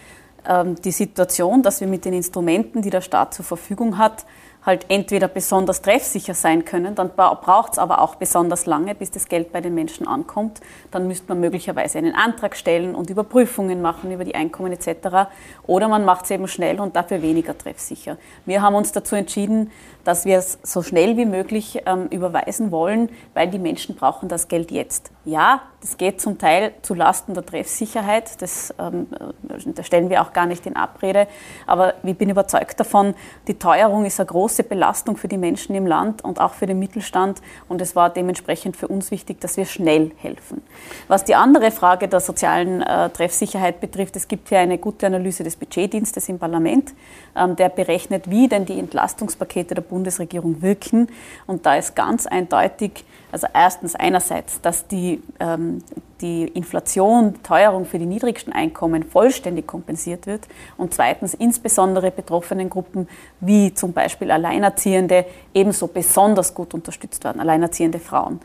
ähm, 0.47 0.75
die 0.75 0.91
Situation, 0.91 1.63
dass 1.63 1.81
wir 1.81 1.87
mit 1.87 2.05
den 2.05 2.13
Instrumenten, 2.13 2.81
die 2.81 2.89
der 2.89 3.01
Staat 3.01 3.33
zur 3.33 3.45
Verfügung 3.45 3.97
hat, 3.97 4.25
halt 4.69 4.85
entweder 4.87 5.27
besonders 5.27 5.81
treffsicher 5.81 6.35
sein 6.35 6.63
können, 6.63 6.93
dann 6.93 7.09
braucht 7.15 7.73
es 7.73 7.79
aber 7.79 8.01
auch 8.01 8.15
besonders 8.15 8.67
lange, 8.67 8.93
bis 8.93 9.09
das 9.09 9.27
Geld 9.27 9.51
bei 9.51 9.61
den 9.61 9.73
Menschen 9.73 10.07
ankommt. 10.07 10.61
Dann 10.91 11.07
müsste 11.07 11.27
man 11.29 11.39
möglicherweise 11.39 11.97
einen 11.97 12.13
Antrag 12.13 12.55
stellen 12.55 12.93
und 12.93 13.09
Überprüfungen 13.09 13.81
machen 13.81 14.11
über 14.11 14.23
die 14.23 14.35
Einkommen 14.35 14.71
etc. 14.71 15.29
Oder 15.65 15.87
man 15.87 16.05
macht 16.05 16.25
es 16.25 16.31
eben 16.31 16.47
schnell 16.47 16.79
und 16.79 16.95
dafür 16.95 17.23
weniger 17.23 17.57
treffsicher. 17.57 18.17
Wir 18.45 18.61
haben 18.61 18.75
uns 18.75 18.91
dazu 18.91 19.15
entschieden, 19.15 19.71
dass 20.03 20.25
wir 20.25 20.37
es 20.37 20.59
so 20.61 20.83
schnell 20.83 21.17
wie 21.17 21.25
möglich 21.25 21.81
ähm, 21.87 22.05
überweisen 22.11 22.71
wollen, 22.71 23.09
weil 23.33 23.49
die 23.49 23.59
Menschen 23.59 23.95
brauchen 23.95 24.29
das 24.29 24.47
Geld 24.47 24.69
jetzt. 24.69 25.11
Ja, 25.29 25.61
das 25.81 25.95
geht 25.97 26.19
zum 26.19 26.39
Teil 26.39 26.73
zu 26.81 26.95
Lasten 26.95 27.35
der 27.35 27.45
Treffsicherheit, 27.45 28.41
das, 28.41 28.73
ähm, 28.79 29.07
äh, 29.47 29.71
das 29.73 29.85
stellen 29.85 30.09
wir 30.09 30.23
auch 30.23 30.33
gar 30.33 30.47
nicht 30.47 30.65
in 30.65 30.75
Abrede, 30.75 31.27
aber 31.67 31.93
ich 32.03 32.17
bin 32.17 32.31
überzeugt 32.31 32.79
davon, 32.79 33.13
die 33.47 33.53
Teuerung 33.53 34.05
ist 34.05 34.19
eine 34.19 34.25
große 34.25 34.63
Belastung 34.63 35.17
für 35.17 35.27
die 35.27 35.37
Menschen 35.37 35.75
im 35.75 35.85
Land 35.85 36.23
und 36.23 36.41
auch 36.41 36.53
für 36.53 36.65
den 36.65 36.79
Mittelstand 36.79 37.43
und 37.67 37.79
es 37.79 37.95
war 37.95 38.09
dementsprechend 38.09 38.75
für 38.75 38.87
uns 38.87 39.11
wichtig, 39.11 39.39
dass 39.39 39.55
wir 39.55 39.65
schnell 39.65 40.11
helfen. 40.17 40.63
Was 41.07 41.25
die 41.25 41.35
andere 41.35 41.69
Frage 41.69 42.07
der 42.07 42.21
sozialen 42.21 42.81
äh, 42.81 43.11
Treffsicherheit 43.11 43.81
betrifft, 43.81 44.15
es 44.15 44.27
gibt 44.27 44.49
hier 44.49 44.59
eine 44.59 44.79
gute 44.79 45.05
Analyse 45.05 45.43
des 45.43 45.57
Budgetdienstes 45.57 46.27
im 46.27 46.39
Parlament, 46.39 46.95
ähm, 47.35 47.55
der 47.55 47.69
berechnet, 47.69 48.31
wie 48.31 48.47
denn 48.47 48.65
die 48.65 48.79
Entlastungspakete 48.79 49.75
der 49.75 49.83
Bundesregierung 49.83 50.63
wirken. 50.63 51.07
Und 51.45 51.67
da 51.67 51.75
ist 51.75 51.95
ganz 51.95 52.25
eindeutig, 52.25 53.05
also 53.31 53.47
erstens 53.53 53.95
einerseits, 53.95 54.61
dass 54.61 54.87
die, 54.87 55.21
ähm, 55.39 55.83
die 56.21 56.43
Inflation, 56.47 57.33
die 57.33 57.41
Teuerung 57.41 57.85
für 57.85 57.99
die 57.99 58.05
niedrigsten 58.05 58.51
Einkommen 58.53 59.03
vollständig 59.03 59.67
kompensiert 59.67 60.25
wird 60.25 60.47
und 60.77 60.93
zweitens 60.93 61.33
insbesondere 61.33 62.11
betroffenen 62.11 62.69
Gruppen 62.69 63.07
wie 63.39 63.73
zum 63.73 63.93
Beispiel 63.93 64.31
Alleinerziehende 64.31 65.25
ebenso 65.53 65.87
besonders 65.87 66.53
gut 66.53 66.73
unterstützt 66.73 67.23
werden, 67.23 67.39
alleinerziehende 67.39 67.99
Frauen. 67.99 68.39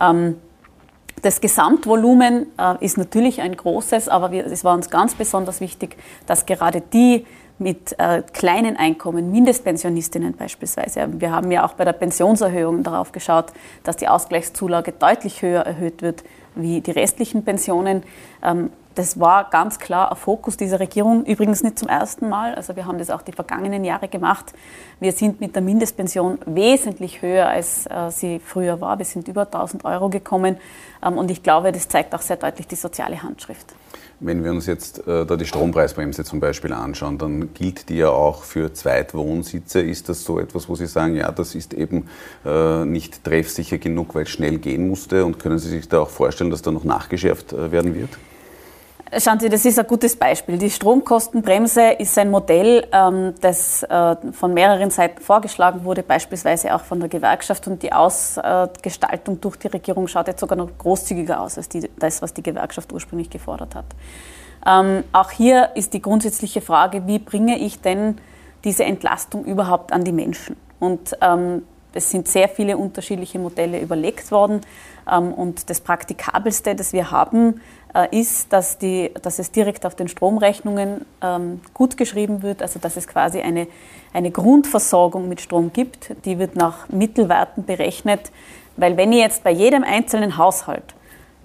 Ähm, 0.00 0.36
das 1.22 1.40
Gesamtvolumen 1.40 2.46
äh, 2.58 2.84
ist 2.84 2.96
natürlich 2.96 3.40
ein 3.40 3.56
großes, 3.56 4.08
aber 4.08 4.30
wir, 4.30 4.46
es 4.46 4.64
war 4.64 4.74
uns 4.74 4.88
ganz 4.88 5.14
besonders 5.14 5.60
wichtig, 5.60 5.96
dass 6.26 6.46
gerade 6.46 6.80
die 6.80 7.26
mit 7.58 7.98
äh, 7.98 8.22
kleinen 8.32 8.76
Einkommen, 8.76 9.30
Mindestpensionistinnen 9.30 10.36
beispielsweise. 10.36 11.08
Wir 11.20 11.32
haben 11.32 11.50
ja 11.50 11.64
auch 11.66 11.74
bei 11.74 11.84
der 11.84 11.92
Pensionserhöhung 11.92 12.82
darauf 12.82 13.12
geschaut, 13.12 13.46
dass 13.84 13.96
die 13.96 14.08
Ausgleichszulage 14.08 14.92
deutlich 14.92 15.42
höher 15.42 15.62
erhöht 15.62 16.02
wird 16.02 16.24
wie 16.54 16.80
die 16.80 16.90
restlichen 16.90 17.44
Pensionen. 17.44 18.02
Ähm, 18.42 18.70
das 18.98 19.20
war 19.20 19.48
ganz 19.48 19.78
klar 19.78 20.10
ein 20.10 20.16
Fokus 20.16 20.56
dieser 20.56 20.80
Regierung, 20.80 21.24
übrigens 21.24 21.62
nicht 21.62 21.78
zum 21.78 21.88
ersten 21.88 22.28
Mal. 22.28 22.56
Also 22.56 22.74
wir 22.74 22.84
haben 22.84 22.98
das 22.98 23.10
auch 23.10 23.22
die 23.22 23.30
vergangenen 23.30 23.84
Jahre 23.84 24.08
gemacht. 24.08 24.52
Wir 24.98 25.12
sind 25.12 25.40
mit 25.40 25.54
der 25.54 25.62
Mindestpension 25.62 26.38
wesentlich 26.46 27.22
höher, 27.22 27.46
als 27.46 27.86
äh, 27.86 28.10
sie 28.10 28.40
früher 28.40 28.80
war. 28.80 28.98
Wir 28.98 29.04
sind 29.04 29.28
über 29.28 29.42
1000 29.42 29.84
Euro 29.84 30.08
gekommen. 30.08 30.56
Ähm, 31.00 31.16
und 31.16 31.30
ich 31.30 31.44
glaube, 31.44 31.70
das 31.70 31.88
zeigt 31.88 32.12
auch 32.12 32.22
sehr 32.22 32.38
deutlich 32.38 32.66
die 32.66 32.74
soziale 32.74 33.22
Handschrift. 33.22 33.72
Wenn 34.20 34.42
wir 34.42 34.50
uns 34.50 34.66
jetzt 34.66 35.06
äh, 35.06 35.24
da 35.24 35.36
die 35.36 35.46
Strompreisbremse 35.46 36.24
zum 36.24 36.40
Beispiel 36.40 36.72
anschauen, 36.72 37.18
dann 37.18 37.54
gilt 37.54 37.88
die 37.88 37.98
ja 37.98 38.08
auch 38.08 38.42
für 38.42 38.72
Zweitwohnsitze. 38.72 39.80
Ist 39.80 40.08
das 40.08 40.24
so 40.24 40.40
etwas, 40.40 40.68
wo 40.68 40.74
Sie 40.74 40.88
sagen, 40.88 41.14
ja, 41.14 41.30
das 41.30 41.54
ist 41.54 41.72
eben 41.72 42.08
äh, 42.44 42.84
nicht 42.84 43.22
treffsicher 43.22 43.78
genug, 43.78 44.16
weil 44.16 44.24
es 44.24 44.30
schnell 44.30 44.58
gehen 44.58 44.88
musste? 44.88 45.24
Und 45.24 45.38
können 45.38 45.60
Sie 45.60 45.68
sich 45.68 45.88
da 45.88 46.00
auch 46.00 46.10
vorstellen, 46.10 46.50
dass 46.50 46.62
da 46.62 46.72
noch 46.72 46.82
nachgeschärft 46.82 47.52
äh, 47.52 47.70
werden 47.70 47.94
wird? 47.94 48.10
Schauen 49.16 49.40
Sie, 49.40 49.48
das 49.48 49.64
ist 49.64 49.78
ein 49.78 49.86
gutes 49.86 50.16
Beispiel. 50.16 50.58
Die 50.58 50.68
Stromkostenbremse 50.68 51.92
ist 51.92 52.18
ein 52.18 52.30
Modell, 52.30 52.86
ähm, 52.92 53.34
das 53.40 53.82
äh, 53.84 54.16
von 54.32 54.52
mehreren 54.52 54.90
Seiten 54.90 55.22
vorgeschlagen 55.22 55.84
wurde, 55.84 56.02
beispielsweise 56.02 56.74
auch 56.74 56.82
von 56.82 57.00
der 57.00 57.08
Gewerkschaft. 57.08 57.66
Und 57.68 57.82
die 57.82 57.92
Ausgestaltung 57.92 59.40
durch 59.40 59.56
die 59.56 59.68
Regierung 59.68 60.08
schaut 60.08 60.28
jetzt 60.28 60.40
sogar 60.40 60.58
noch 60.58 60.68
großzügiger 60.76 61.40
aus 61.40 61.56
als 61.56 61.70
die, 61.70 61.88
das, 61.98 62.20
was 62.20 62.34
die 62.34 62.42
Gewerkschaft 62.42 62.92
ursprünglich 62.92 63.30
gefordert 63.30 63.74
hat. 63.74 63.86
Ähm, 64.66 65.04
auch 65.12 65.30
hier 65.30 65.70
ist 65.74 65.94
die 65.94 66.02
grundsätzliche 66.02 66.60
Frage, 66.60 67.06
wie 67.06 67.18
bringe 67.18 67.58
ich 67.58 67.80
denn 67.80 68.18
diese 68.64 68.84
Entlastung 68.84 69.44
überhaupt 69.46 69.90
an 69.90 70.04
die 70.04 70.12
Menschen? 70.12 70.56
Und 70.80 71.16
ähm, 71.22 71.62
es 71.92 72.10
sind 72.10 72.28
sehr 72.28 72.48
viele 72.48 72.76
unterschiedliche 72.76 73.38
Modelle 73.38 73.80
überlegt 73.80 74.30
worden. 74.30 74.60
und 75.06 75.70
das 75.70 75.80
Praktikabelste, 75.80 76.74
das 76.74 76.92
wir 76.92 77.10
haben, 77.10 77.60
äh, 77.94 78.20
ist, 78.20 78.52
dass, 78.52 78.76
die, 78.76 79.10
dass 79.22 79.38
es 79.38 79.50
direkt 79.50 79.86
auf 79.86 79.94
den 79.94 80.08
Stromrechnungen 80.08 81.06
ähm, 81.22 81.60
gut 81.72 81.96
geschrieben 81.96 82.42
wird, 82.42 82.60
also 82.60 82.78
dass 82.78 82.96
es 82.96 83.08
quasi 83.08 83.40
eine, 83.40 83.66
eine 84.12 84.30
Grundversorgung 84.30 85.28
mit 85.28 85.40
Strom 85.40 85.72
gibt. 85.72 86.14
Die 86.26 86.38
wird 86.38 86.54
nach 86.54 86.88
Mittelwerten 86.90 87.64
berechnet, 87.64 88.30
weil 88.76 88.98
wenn 88.98 89.12
ich 89.12 89.20
jetzt 89.20 89.42
bei 89.42 89.50
jedem 89.50 89.84
einzelnen 89.84 90.36
Haushalt 90.36 90.94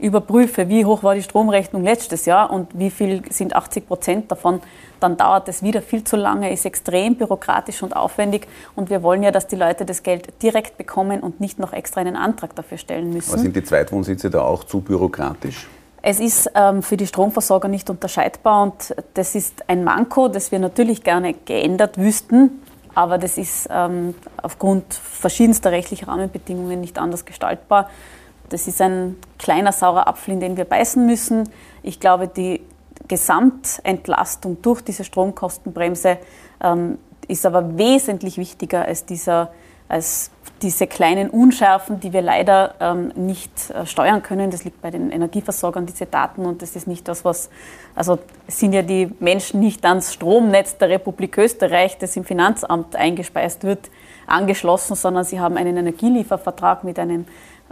überprüfe, 0.04 0.68
wie 0.68 0.86
hoch 0.86 1.02
war 1.02 1.16
die 1.16 1.24
Stromrechnung 1.24 1.84
letztes 1.84 2.26
Jahr 2.26 2.52
und 2.52 2.68
wie 2.78 2.92
viel 2.92 3.22
sind 3.30 3.56
80 3.56 3.88
Prozent 3.88 4.32
davon, 4.32 4.60
dann 5.00 5.16
dauert 5.18 5.48
es 5.48 5.64
wieder 5.64 5.82
viel 5.82 6.04
zu 6.04 6.18
lange, 6.18 6.52
ist 6.52 6.66
extrem 6.66 7.16
bürokratisch 7.16 7.82
und 7.84 7.96
aufwendig 7.96 8.48
und 8.76 8.90
wir 8.90 9.02
wollen 9.02 9.24
ja, 9.24 9.32
dass 9.32 9.48
die 9.48 9.56
Leute 9.56 9.86
das 9.86 10.04
Geld 10.04 10.42
direkt 10.44 10.78
bekommen 10.78 11.22
und 11.22 11.40
nicht 11.40 11.58
noch 11.58 11.72
extra 11.72 12.02
einen 12.02 12.18
Antrag 12.18 12.54
dafür 12.56 12.78
stellen 12.78 13.14
müssen. 13.14 13.32
Aber 13.32 13.42
sind 13.42 13.56
die 13.56 13.64
Zweitwohnsitze 13.64 14.30
da 14.30 14.42
auch 14.42 14.66
zu 14.66 14.82
bürokratisch? 14.82 15.68
Es 16.02 16.20
ist 16.20 16.52
ähm, 16.54 16.84
für 16.84 16.98
die 16.98 17.08
Stromversorger 17.08 17.70
nicht 17.70 17.90
unterscheidbar 17.90 18.64
und 18.64 18.94
das 19.14 19.36
ist 19.36 19.70
ein 19.70 19.86
Manko, 19.86 20.28
das 20.28 20.52
wir 20.52 20.60
natürlich 20.60 21.04
gerne 21.04 21.34
geändert 21.34 21.98
wüssten, 21.98 22.62
aber 22.94 23.18
das 23.18 23.38
ist 23.38 23.70
ähm, 23.72 24.14
aufgrund 24.42 24.94
verschiedenster 24.94 25.72
rechtlicher 25.72 26.10
Rahmenbedingungen 26.10 26.82
nicht 26.82 27.00
anders 27.00 27.24
gestaltbar. 27.24 27.90
Das 28.50 28.68
ist 28.68 28.82
ein 28.82 29.18
kleiner 29.40 29.72
saurer 29.72 30.08
Apfel, 30.08 30.34
in 30.34 30.40
den 30.40 30.58
wir 30.58 30.66
beißen 30.66 31.06
müssen. 31.06 31.50
Ich 31.82 32.00
glaube, 32.00 32.28
die 32.28 32.62
Gesamtentlastung 33.08 34.62
durch 34.62 34.82
diese 34.82 35.04
Stromkostenbremse 35.04 36.18
ähm, 36.62 36.98
ist 37.28 37.46
aber 37.46 37.78
wesentlich 37.78 38.38
wichtiger 38.38 38.86
als 38.86 39.06
dieser 39.06 39.52
als 39.88 40.32
diese 40.64 40.88
kleinen 40.88 41.30
Unschärfen, 41.30 42.00
die 42.00 42.14
wir 42.14 42.22
leider 42.22 42.76
ähm, 42.80 43.12
nicht 43.16 43.70
äh, 43.70 43.86
steuern 43.86 44.24
können. 44.24 44.50
Das 44.50 44.64
liegt 44.64 44.82
bei 44.82 44.90
den 44.90 45.12
Energieversorgern, 45.12 45.86
diese 45.86 46.06
Daten, 46.06 46.46
und 46.46 46.62
das 46.62 46.76
ist 46.76 46.88
nicht 46.88 47.08
das, 47.08 47.26
was, 47.26 47.50
also 47.94 48.18
sind 48.48 48.74
ja 48.74 48.82
die 48.82 49.12
Menschen 49.20 49.60
nicht 49.60 49.86
ans 49.86 50.14
Stromnetz 50.14 50.78
der 50.78 50.90
Republik 50.90 51.38
Österreich, 51.38 51.98
das 51.98 52.16
im 52.16 52.24
Finanzamt 52.24 52.96
eingespeist 52.96 53.64
wird, 53.64 53.92
angeschlossen, 54.26 54.96
sondern 54.96 55.26
sie 55.26 55.40
haben 55.40 55.58
einen 55.58 55.78
Energieliefervertrag 55.78 56.84
mit 56.84 56.98
einem, 56.98 57.26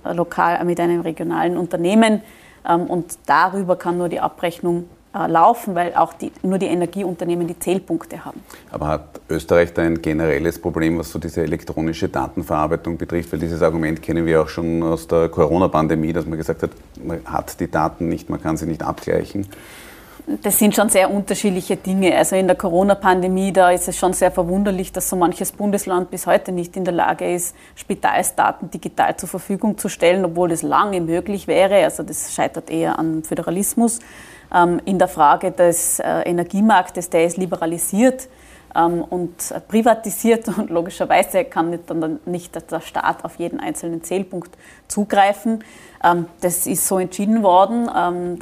äh, 0.04 0.14
lokal, 0.14 0.64
mit 0.66 0.80
einem 0.80 1.02
regionalen 1.02 1.58
Unternehmen 1.58 2.22
ähm, 2.68 2.88
und 2.88 3.18
darüber 3.26 3.78
kann 3.78 3.98
nur 3.98 4.10
die 4.10 4.20
Abrechnung 4.20 4.90
laufen, 5.14 5.76
weil 5.76 5.94
auch 5.96 6.14
die, 6.14 6.32
nur 6.42 6.58
die 6.58 6.68
Energieunternehmen 6.68 7.48
die 7.48 7.60
Zählpunkte 7.60 8.24
haben. 8.24 8.42
Aber 8.72 8.88
hat 8.88 9.22
Österreich 9.30 9.74
da 9.74 9.82
ein 9.82 10.02
generelles 10.02 10.60
Problem, 10.60 10.98
was 10.98 11.12
so 11.12 11.20
diese 11.20 11.42
elektronische 11.44 12.08
Datenverarbeitung 12.08 12.98
betrifft? 12.98 13.32
Weil 13.34 13.40
dieses 13.40 13.62
Argument 13.62 14.02
kennen 14.02 14.26
wir 14.26 14.42
auch 14.42 14.48
schon 14.48 14.82
aus 14.84 15.08
der 15.08 15.30
Corona-Pandemie, 15.30 16.14
dass 16.14 16.26
man 16.26 16.38
gesagt 16.38 16.64
hat, 16.64 16.72
man 17.04 17.20
hat 17.26 17.60
die 17.60 17.70
Daten 17.70 18.08
nicht, 18.08 18.30
man 18.30 18.42
kann 18.42 18.56
sie 18.56 18.66
nicht 18.66 18.84
abgleichen. 18.84 19.48
Das 20.44 20.60
sind 20.60 20.76
schon 20.76 20.88
sehr 20.88 21.12
unterschiedliche 21.12 21.76
Dinge. 21.76 22.16
Also 22.16 22.36
in 22.36 22.48
der 22.48 22.56
Corona-Pandemie, 22.56 23.52
da 23.52 23.72
ist 23.72 23.88
es 23.88 23.98
schon 23.98 24.14
sehr 24.14 24.32
verwunderlich, 24.32 24.92
dass 24.92 25.10
so 25.10 25.16
manches 25.16 25.52
Bundesland 25.52 26.12
bis 26.12 26.28
heute 26.28 26.52
nicht 26.52 26.78
in 26.78 26.86
der 26.86 26.94
Lage 26.94 27.34
ist, 27.34 27.56
Spitalsdaten 27.76 28.70
digital 28.70 29.18
zur 29.18 29.28
Verfügung 29.28 29.78
zu 29.78 29.90
stellen, 29.90 30.24
obwohl 30.24 30.50
das 30.50 30.62
lange 30.62 31.02
möglich 31.02 31.48
wäre. 31.48 31.84
Also 31.84 32.04
das 32.04 32.34
scheitert 32.34 32.70
eher 32.70 33.00
an 33.00 33.24
Föderalismus. 33.24 34.00
Ähm, 34.54 34.82
in 34.86 35.00
der 35.00 35.08
Frage 35.08 35.52
des 35.52 36.00
äh, 36.00 36.22
Energiemarktes, 36.24 37.10
der 37.10 37.26
ist 37.26 37.38
liberalisiert 37.38 38.28
ähm, 38.76 39.04
und 39.04 39.54
privatisiert 39.68 40.48
und 40.58 40.70
logischerweise 40.70 41.46
kann 41.46 41.80
dann 41.88 42.20
nicht 42.26 42.56
der 42.72 42.82
Staat 42.82 43.24
auf 43.24 43.36
jeden 43.36 43.60
einzelnen 43.60 44.04
Zählpunkt 44.04 44.52
zugreifen. 44.88 45.64
Ähm, 46.04 46.26
das 46.42 46.68
ist 46.68 46.88
so 46.88 47.00
entschieden 47.00 47.44
worden, 47.44 47.90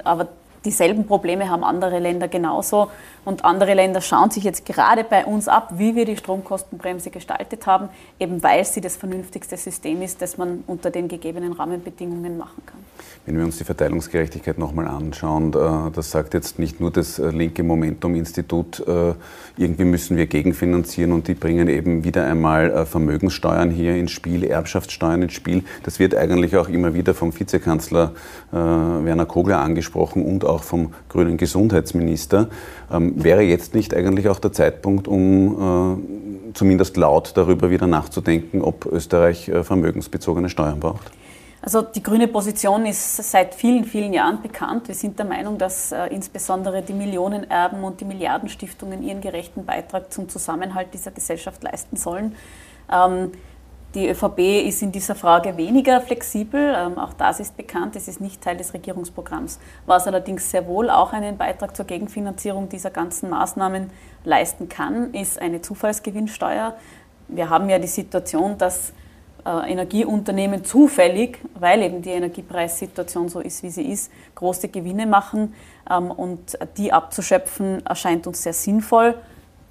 aber 0.03 0.27
dieselben 0.65 1.05
Probleme 1.05 1.49
haben 1.49 1.63
andere 1.63 1.99
Länder 1.99 2.27
genauso. 2.27 2.89
Und 3.25 3.45
andere 3.45 3.73
Länder 3.73 4.01
schauen 4.01 4.31
sich 4.31 4.43
jetzt 4.43 4.65
gerade 4.65 5.03
bei 5.03 5.25
uns 5.25 5.47
ab, 5.47 5.73
wie 5.77 5.95
wir 5.95 6.05
die 6.05 6.17
Stromkostenbremse 6.17 7.11
gestaltet 7.11 7.67
haben, 7.67 7.89
eben 8.19 8.41
weil 8.41 8.65
sie 8.65 8.81
das 8.81 8.97
vernünftigste 8.97 9.57
System 9.57 10.01
ist, 10.01 10.21
das 10.21 10.37
man 10.37 10.63
unter 10.67 10.89
den 10.89 11.07
gegebenen 11.07 11.53
Rahmenbedingungen 11.53 12.37
machen 12.37 12.63
kann. 12.65 12.79
Wenn 13.25 13.37
wir 13.37 13.45
uns 13.45 13.57
die 13.57 13.65
Verteilungsgerechtigkeit 13.65 14.57
nochmal 14.57 14.87
anschauen, 14.87 15.53
äh, 15.53 15.91
das 15.91 16.11
sagt 16.11 16.33
jetzt 16.33 16.57
nicht 16.57 16.79
nur 16.79 16.91
das 16.91 17.19
äh, 17.19 17.29
linke 17.29 17.61
Momentum-Institut, 17.61 18.79
äh, 18.87 19.13
irgendwie 19.57 19.85
müssen 19.85 20.17
wir 20.17 20.25
gegenfinanzieren 20.25 21.11
und 21.11 21.27
die 21.27 21.35
bringen 21.35 21.67
eben 21.67 22.03
wieder 22.03 22.25
einmal 22.25 22.85
Vermögenssteuern 22.85 23.69
hier 23.69 23.95
ins 23.95 24.11
Spiel, 24.11 24.43
Erbschaftssteuern 24.43 25.21
ins 25.21 25.33
Spiel. 25.33 25.63
Das 25.83 25.99
wird 25.99 26.15
eigentlich 26.15 26.55
auch 26.55 26.69
immer 26.69 26.93
wieder 26.93 27.13
vom 27.13 27.37
Vizekanzler 27.37 28.13
Werner 28.51 29.25
Kogler 29.25 29.59
angesprochen 29.59 30.25
und 30.25 30.45
auch 30.50 30.63
vom 30.63 30.94
grünen 31.08 31.38
Gesundheitsminister. 31.38 32.50
Ähm, 32.91 33.24
wäre 33.24 33.41
jetzt 33.41 33.74
nicht 33.75 33.94
eigentlich 33.94 34.29
auch 34.29 34.39
der 34.39 34.51
Zeitpunkt, 34.51 35.08
um 35.08 36.03
zumindest 36.53 36.98
laut 36.98 37.32
darüber 37.36 37.70
wieder 37.70 37.88
nachzudenken, 37.88 38.62
ob 38.62 38.86
Österreich 38.86 39.51
vermögensbezogene 39.63 40.50
Steuern 40.50 40.79
braucht? 40.79 41.12
Also 41.62 41.82
die 41.82 42.01
grüne 42.01 42.27
Position 42.27 42.86
ist 42.86 43.18
seit 43.18 43.53
vielen, 43.53 43.84
vielen 43.84 44.13
Jahren 44.13 44.41
bekannt. 44.41 44.88
Wir 44.88 44.96
sind 44.96 45.20
der 45.20 45.25
Meinung, 45.25 45.58
dass 45.58 45.91
äh, 45.91 46.08
insbesondere 46.08 46.82
die 46.82 46.94
Millionenerben 46.94 47.84
und 47.84 48.00
die 48.00 48.06
Milliardenstiftungen 48.06 49.03
ihren 49.03 49.20
gerechten 49.20 49.65
Beitrag 49.65 50.12
zum 50.13 50.29
Zusammenhalt 50.29 50.94
dieser 50.94 51.12
Gesellschaft 51.12 51.62
leisten 51.62 51.98
sollen. 51.98 52.36
Ähm, 52.91 53.32
die 53.96 54.08
ÖVP 54.08 54.67
ist 54.67 54.84
in 54.84 54.91
dieser 54.91 55.15
Frage 55.15 55.58
weniger 55.58 56.00
flexibel. 56.01 56.75
Ähm, 56.77 57.00
auch 57.00 57.13
das 57.13 57.39
ist 57.39 57.58
bekannt. 57.58 57.96
Es 57.96 58.08
ist 58.08 58.22
nicht 58.22 58.41
Teil 58.41 58.55
des 58.58 58.74
Regierungsprogramms. 58.74 59.60
Was 59.88 60.05
allerdings 60.05 60.51
sehr 60.51 60.67
wohl 60.67 60.89
auch 60.89 61.12
einen 61.12 61.38
Beitrag 61.38 61.75
zur 61.75 61.86
Gegenfinanzierung 61.86 62.69
dieser 62.69 62.91
ganzen 62.91 63.29
Maßnahmen 63.29 63.89
leisten 64.25 64.69
kann, 64.69 65.13
ist 65.13 65.41
eine 65.41 65.62
Zufallsgewinnsteuer. 65.62 66.75
Wir 67.29 67.50
haben 67.50 67.69
ja 67.69 67.79
die 67.79 67.88
Situation, 67.88 68.58
dass 68.60 68.93
äh, 69.46 69.72
Energieunternehmen 69.72 70.63
zufällig, 70.63 71.39
weil 71.55 71.81
eben 71.81 72.01
die 72.03 72.12
Energiepreissituation 72.12 73.29
so 73.29 73.39
ist, 73.39 73.63
wie 73.63 73.69
sie 73.69 73.91
ist, 73.91 74.12
große 74.36 74.67
Gewinne 74.67 75.08
machen 75.08 75.55
ähm, 75.89 76.12
und 76.12 76.60
die 76.77 76.93
abzuschöpfen 76.93 77.86
erscheint 77.86 78.27
uns 78.27 78.43
sehr 78.43 78.53
sinnvoll. 78.53 79.15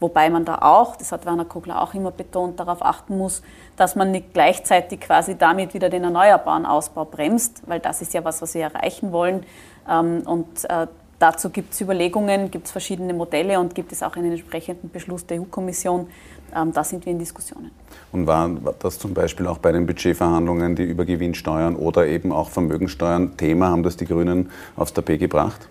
Wobei 0.01 0.31
man 0.31 0.45
da 0.45 0.59
auch, 0.63 0.97
das 0.97 1.11
hat 1.11 1.27
Werner 1.27 1.45
Kogler 1.45 1.83
auch 1.83 1.93
immer 1.95 2.13
betont, 2.13 2.61
darauf 2.61 2.83
achten 2.83 3.19
muss, 3.19 3.43
dass 3.77 3.97
man 3.97 4.13
nicht 4.13 4.33
gleichzeitig 4.33 5.01
quasi 5.01 5.37
damit 5.37 5.75
wieder 5.75 5.89
den 5.89 6.05
erneuerbaren 6.05 6.67
Ausbau 6.67 7.05
bremst, 7.05 7.63
weil 7.67 7.81
das 7.81 8.01
ist 8.01 8.15
ja 8.15 8.25
was, 8.25 8.41
was 8.41 8.55
wir 8.55 8.63
erreichen 8.63 9.11
wollen. 9.11 9.45
Ähm, 9.89 10.23
und 10.25 10.65
äh, 10.71 10.87
dazu 11.19 11.51
gibt 11.51 11.73
es 11.73 11.81
Überlegungen, 11.81 12.51
gibt 12.51 12.67
es 12.67 12.73
verschiedene 12.73 13.13
Modelle 13.13 13.59
und 13.59 13.75
gibt 13.75 13.91
es 13.91 14.03
auch 14.03 14.15
einen 14.17 14.31
entsprechenden 14.31 14.91
Beschluss 14.91 15.27
der 15.27 15.41
EU-Kommission, 15.41 16.07
ähm, 16.55 16.73
da 16.73 16.85
sind 16.85 17.05
wir 17.05 17.13
in 17.13 17.19
Diskussionen. 17.19 17.71
Und 18.13 18.27
war 18.27 18.49
das 18.79 18.99
zum 18.99 19.15
Beispiel 19.15 19.47
auch 19.47 19.59
bei 19.59 19.73
den 19.73 19.87
Budgetverhandlungen, 19.87 20.77
die 20.77 20.85
Übergewinnsteuern 20.85 21.77
oder 21.77 22.07
eben 22.07 22.33
auch 22.33 22.51
Vermögensteuern 22.51 23.37
Thema? 23.37 23.69
Haben 23.69 23.83
das 23.83 23.97
die 23.97 24.07
Grünen 24.07 24.51
aufs 24.77 24.93
Tapet 24.93 25.21
gebracht? 25.21 25.69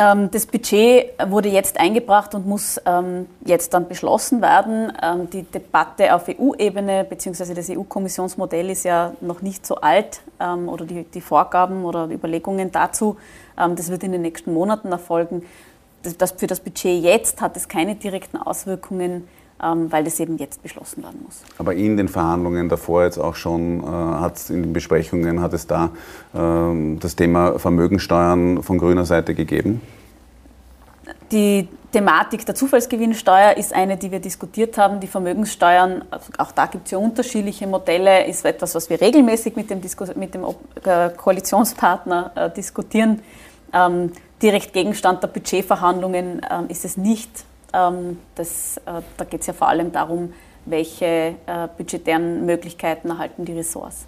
Ähm, 0.00 0.30
das 0.30 0.46
Budget 0.46 1.10
wurde 1.26 1.48
jetzt 1.48 1.78
eingebracht 1.80 2.32
und 2.36 2.46
muss 2.46 2.80
ähm, 2.86 3.26
jetzt 3.44 3.74
dann 3.74 3.88
beschlossen 3.88 4.40
werden. 4.40 4.92
Ähm, 5.02 5.28
die 5.28 5.42
Debatte 5.42 6.14
auf 6.14 6.28
EU-Ebene 6.28 7.04
bzw. 7.04 7.52
das 7.52 7.68
EU-Kommissionsmodell 7.68 8.70
ist 8.70 8.84
ja 8.84 9.12
noch 9.20 9.42
nicht 9.42 9.66
so 9.66 9.76
alt 9.76 10.20
oder 10.38 10.84
die, 10.84 11.02
die 11.02 11.20
Vorgaben 11.20 11.84
oder 11.84 12.08
Überlegungen 12.08 12.70
dazu. 12.70 13.16
Das 13.56 13.90
wird 13.90 14.04
in 14.04 14.12
den 14.12 14.22
nächsten 14.22 14.54
Monaten 14.54 14.92
erfolgen. 14.92 15.42
Das, 16.16 16.30
für 16.30 16.46
das 16.46 16.60
Budget 16.60 17.02
jetzt 17.02 17.40
hat 17.40 17.56
es 17.56 17.66
keine 17.66 17.96
direkten 17.96 18.36
Auswirkungen 18.36 19.26
weil 19.60 20.04
das 20.04 20.20
eben 20.20 20.38
jetzt 20.38 20.62
beschlossen 20.62 21.02
werden 21.02 21.20
muss. 21.24 21.42
Aber 21.58 21.74
in 21.74 21.96
den 21.96 22.08
Verhandlungen 22.08 22.68
davor 22.68 23.04
jetzt 23.04 23.18
auch 23.18 23.34
schon, 23.34 23.82
äh, 23.82 23.86
hat 23.86 24.36
es 24.36 24.50
in 24.50 24.62
den 24.62 24.72
Besprechungen, 24.72 25.40
hat 25.40 25.52
es 25.52 25.66
da 25.66 25.90
äh, 26.34 26.96
das 26.98 27.16
Thema 27.16 27.58
Vermögensteuern 27.58 28.62
von 28.62 28.78
grüner 28.78 29.04
Seite 29.04 29.34
gegeben? 29.34 29.80
Die 31.32 31.68
Thematik 31.92 32.44
der 32.44 32.54
Zufallsgewinnsteuer 32.54 33.56
ist 33.56 33.74
eine, 33.74 33.96
die 33.96 34.10
wir 34.10 34.20
diskutiert 34.20 34.76
haben. 34.78 35.00
Die 35.00 35.06
Vermögenssteuern, 35.06 36.04
also 36.10 36.32
auch 36.38 36.52
da 36.52 36.66
gibt 36.66 36.86
es 36.86 36.90
ja 36.92 36.98
unterschiedliche 36.98 37.66
Modelle, 37.66 38.26
ist 38.26 38.44
etwas, 38.44 38.74
was 38.74 38.90
wir 38.90 39.00
regelmäßig 39.00 39.56
mit 39.56 39.70
dem, 39.70 39.80
Disku 39.80 40.04
mit 40.14 40.34
dem 40.34 40.44
äh, 40.44 41.10
Koalitionspartner 41.10 42.32
äh, 42.34 42.50
diskutieren. 42.50 43.22
Ähm, 43.72 44.12
direkt 44.42 44.72
Gegenstand 44.72 45.22
der 45.22 45.28
Budgetverhandlungen 45.28 46.42
ähm, 46.50 46.66
ist 46.68 46.84
es 46.84 46.96
nicht. 46.96 47.30
Ähm, 47.72 48.18
das, 48.34 48.78
äh, 48.86 49.02
da 49.16 49.24
geht 49.24 49.40
es 49.42 49.46
ja 49.46 49.52
vor 49.52 49.68
allem 49.68 49.92
darum, 49.92 50.32
welche 50.64 51.04
äh, 51.06 51.34
budgetären 51.76 52.46
Möglichkeiten 52.46 53.10
erhalten 53.10 53.44
die 53.44 53.52
Ressorts. 53.52 54.06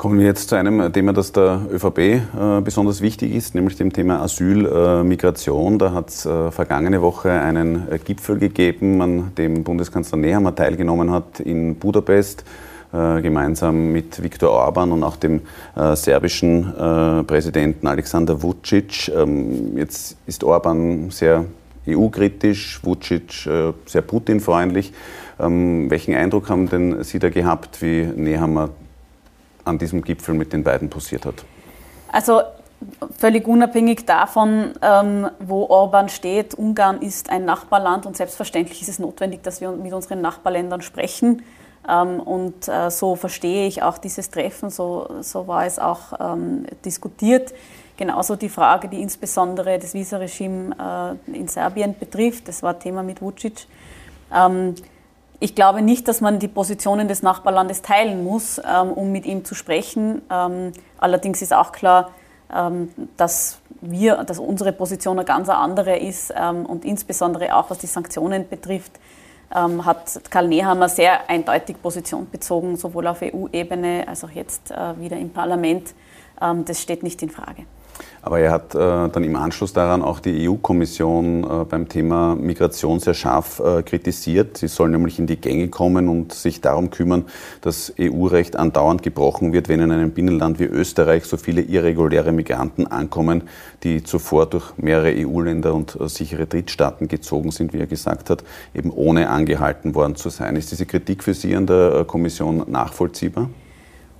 Kommen 0.00 0.18
wir 0.18 0.24
jetzt 0.24 0.48
zu 0.48 0.56
einem 0.56 0.90
Thema, 0.94 1.12
das 1.12 1.32
der 1.32 1.60
ÖVP 1.70 1.98
äh, 1.98 2.22
besonders 2.64 3.02
wichtig 3.02 3.34
ist, 3.34 3.54
nämlich 3.54 3.76
dem 3.76 3.92
Thema 3.92 4.22
Asyl, 4.22 4.64
äh, 4.64 5.02
Migration. 5.04 5.78
Da 5.78 5.92
hat 5.92 6.08
es 6.08 6.24
äh, 6.24 6.50
vergangene 6.50 7.02
Woche 7.02 7.30
einen 7.30 7.86
äh, 7.86 7.98
Gipfel 7.98 8.38
gegeben, 8.38 9.02
an 9.02 9.32
dem 9.36 9.62
Bundeskanzler 9.62 10.16
Nehammer 10.16 10.54
teilgenommen 10.54 11.10
hat 11.10 11.40
in 11.40 11.74
Budapest, 11.76 12.44
äh, 12.94 13.20
gemeinsam 13.20 13.92
mit 13.92 14.22
Viktor 14.22 14.48
Orban 14.48 14.90
und 14.90 15.04
auch 15.04 15.16
dem 15.16 15.42
äh, 15.76 15.94
serbischen 15.94 16.72
Präsidenten 17.26 17.86
Alexander 17.86 18.42
Vucic. 18.42 19.12
Ähm, 19.14 19.76
jetzt 19.76 20.16
ist 20.26 20.42
Orban 20.44 21.10
sehr 21.10 21.44
EU-kritisch, 21.86 22.80
Vucic 22.84 23.48
sehr 23.86 24.02
Putin-freundlich. 24.02 24.92
Ähm, 25.38 25.90
welchen 25.90 26.14
Eindruck 26.14 26.50
haben 26.50 26.68
denn 26.68 27.02
Sie 27.02 27.18
da 27.18 27.30
gehabt, 27.30 27.80
wie 27.82 28.02
Nehammer 28.04 28.70
an 29.64 29.78
diesem 29.78 30.02
Gipfel 30.02 30.34
mit 30.34 30.52
den 30.52 30.62
beiden 30.62 30.90
posiert 30.90 31.24
hat? 31.24 31.44
Also 32.12 32.42
völlig 33.16 33.46
unabhängig 33.46 34.06
davon, 34.06 34.72
ähm, 34.82 35.28
wo 35.38 35.64
Orban 35.66 36.08
steht, 36.08 36.54
Ungarn 36.54 37.02
ist 37.02 37.30
ein 37.30 37.44
Nachbarland 37.44 38.06
und 38.06 38.16
selbstverständlich 38.16 38.82
ist 38.82 38.88
es 38.88 38.98
notwendig, 38.98 39.42
dass 39.42 39.60
wir 39.60 39.70
mit 39.72 39.92
unseren 39.92 40.20
Nachbarländern 40.20 40.82
sprechen. 40.82 41.42
Ähm, 41.88 42.20
und 42.20 42.68
äh, 42.68 42.90
so 42.90 43.16
verstehe 43.16 43.66
ich 43.66 43.82
auch 43.82 43.98
dieses 43.98 44.30
Treffen, 44.30 44.70
so, 44.70 45.08
so 45.20 45.46
war 45.46 45.66
es 45.66 45.78
auch 45.78 46.12
ähm, 46.20 46.66
diskutiert. 46.84 47.54
Genauso 47.96 48.36
die 48.36 48.48
Frage, 48.48 48.88
die 48.88 49.00
insbesondere 49.02 49.78
das 49.78 49.94
Visaregime 49.94 51.16
äh, 51.26 51.36
in 51.36 51.48
Serbien 51.48 51.94
betrifft, 51.98 52.48
das 52.48 52.62
war 52.62 52.78
Thema 52.78 53.02
mit 53.02 53.20
Vucic. 53.20 53.66
Ähm, 54.34 54.74
ich 55.42 55.54
glaube 55.54 55.80
nicht, 55.80 56.06
dass 56.06 56.20
man 56.20 56.38
die 56.38 56.48
Positionen 56.48 57.08
des 57.08 57.22
Nachbarlandes 57.22 57.80
teilen 57.80 58.22
muss, 58.22 58.60
um 58.94 59.10
mit 59.10 59.24
ihm 59.24 59.42
zu 59.42 59.54
sprechen. 59.54 60.20
Allerdings 60.98 61.40
ist 61.40 61.54
auch 61.54 61.72
klar, 61.72 62.10
dass 63.16 63.58
wir, 63.80 64.16
dass 64.24 64.38
unsere 64.38 64.72
Position 64.72 65.18
eine 65.18 65.24
ganz 65.24 65.48
andere 65.48 65.96
ist 65.96 66.30
und 66.30 66.84
insbesondere 66.84 67.56
auch 67.56 67.70
was 67.70 67.78
die 67.78 67.86
Sanktionen 67.86 68.50
betrifft, 68.50 69.00
hat 69.52 70.30
Karl 70.30 70.48
Nehammer 70.48 70.88
sehr 70.88 71.28
eindeutig 71.28 71.82
Position 71.82 72.28
bezogen, 72.30 72.76
sowohl 72.76 73.06
auf 73.08 73.22
EU-Ebene 73.22 74.04
als 74.06 74.22
auch 74.24 74.30
jetzt 74.30 74.70
äh, 74.70 74.98
wieder 75.00 75.18
im 75.18 75.30
Parlament. 75.30 75.94
das 76.64 76.80
steht 76.80 77.02
nicht 77.02 77.22
in 77.22 77.30
Frage. 77.30 77.64
Aber 78.22 78.40
er 78.40 78.52
hat 78.52 78.74
äh, 78.74 78.78
dann 78.78 79.24
im 79.24 79.36
Anschluss 79.36 79.72
daran 79.72 80.02
auch 80.02 80.20
die 80.20 80.48
EU-Kommission 80.48 81.44
äh, 81.44 81.64
beim 81.64 81.88
Thema 81.88 82.34
Migration 82.34 83.00
sehr 83.00 83.14
scharf 83.14 83.60
äh, 83.60 83.82
kritisiert. 83.82 84.58
Sie 84.58 84.68
soll 84.68 84.90
nämlich 84.90 85.18
in 85.18 85.26
die 85.26 85.40
Gänge 85.40 85.68
kommen 85.68 86.08
und 86.08 86.32
sich 86.32 86.60
darum 86.60 86.90
kümmern, 86.90 87.24
dass 87.62 87.92
EU-Recht 87.98 88.56
andauernd 88.56 89.02
gebrochen 89.02 89.52
wird, 89.52 89.68
wenn 89.68 89.80
in 89.80 89.90
einem 89.90 90.10
Binnenland 90.10 90.58
wie 90.58 90.64
Österreich 90.64 91.24
so 91.24 91.36
viele 91.36 91.62
irreguläre 91.62 92.32
Migranten 92.32 92.86
ankommen, 92.86 93.44
die 93.82 94.02
zuvor 94.04 94.46
durch 94.46 94.76
mehrere 94.76 95.14
EU-Länder 95.16 95.74
und 95.74 95.98
äh, 95.98 96.08
sichere 96.08 96.46
Drittstaaten 96.46 97.08
gezogen 97.08 97.50
sind, 97.50 97.72
wie 97.72 97.78
er 97.78 97.86
gesagt 97.86 98.30
hat, 98.30 98.44
eben 98.74 98.90
ohne 98.90 99.30
angehalten 99.30 99.94
worden 99.94 100.16
zu 100.16 100.28
sein. 100.28 100.56
Ist 100.56 100.70
diese 100.72 100.86
Kritik 100.86 101.24
für 101.24 101.34
Sie 101.34 101.56
an 101.56 101.66
der 101.66 102.00
äh, 102.00 102.04
Kommission 102.04 102.64
nachvollziehbar? 102.68 103.48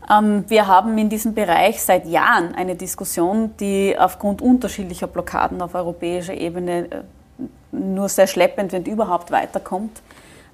Ähm, 0.08 0.44
wir 0.48 0.66
haben 0.66 0.96
in 0.98 1.08
diesem 1.08 1.34
Bereich 1.34 1.82
seit 1.82 2.06
Jahren 2.06 2.54
eine 2.54 2.76
Diskussion, 2.76 3.54
die 3.58 3.96
aufgrund 3.98 4.40
unterschiedlicher 4.40 5.06
Blockaden 5.06 5.60
auf 5.60 5.74
europäischer 5.74 6.34
Ebene 6.34 6.86
äh, 6.90 7.02
nur 7.72 8.08
sehr 8.08 8.26
schleppend, 8.26 8.72
wenn 8.72 8.84
überhaupt, 8.84 9.30
weiterkommt. 9.30 10.00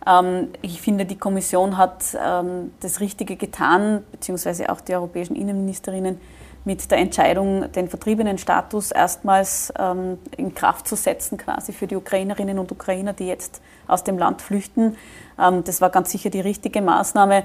Ähm, 0.06 0.48
ich 0.62 0.80
finde, 0.80 1.06
die 1.06 1.16
Kommission 1.16 1.78
hat 1.78 2.16
ähm, 2.22 2.72
das 2.80 3.00
Richtige 3.00 3.37
getan, 3.37 4.02
beziehungsweise 4.12 4.70
auch 4.70 4.80
die 4.80 4.94
europäischen 4.94 5.37
Innenministerinnen 5.37 6.20
mit 6.64 6.90
der 6.90 6.98
Entscheidung, 6.98 7.70
den 7.70 7.88
Vertriebenenstatus 7.88 8.90
erstmals 8.90 9.72
in 10.37 10.52
Kraft 10.56 10.88
zu 10.88 10.96
setzen, 10.96 11.38
quasi 11.38 11.72
für 11.72 11.87
die 11.87 11.94
Ukrainerinnen 11.94 12.59
und 12.59 12.72
Ukrainer, 12.72 13.12
die 13.12 13.28
jetzt 13.28 13.62
aus 13.87 14.02
dem 14.02 14.18
Land 14.18 14.42
flüchten. 14.42 14.96
Das 15.37 15.80
war 15.80 15.90
ganz 15.90 16.11
sicher 16.11 16.28
die 16.28 16.40
richtige 16.40 16.82
Maßnahme 16.82 17.44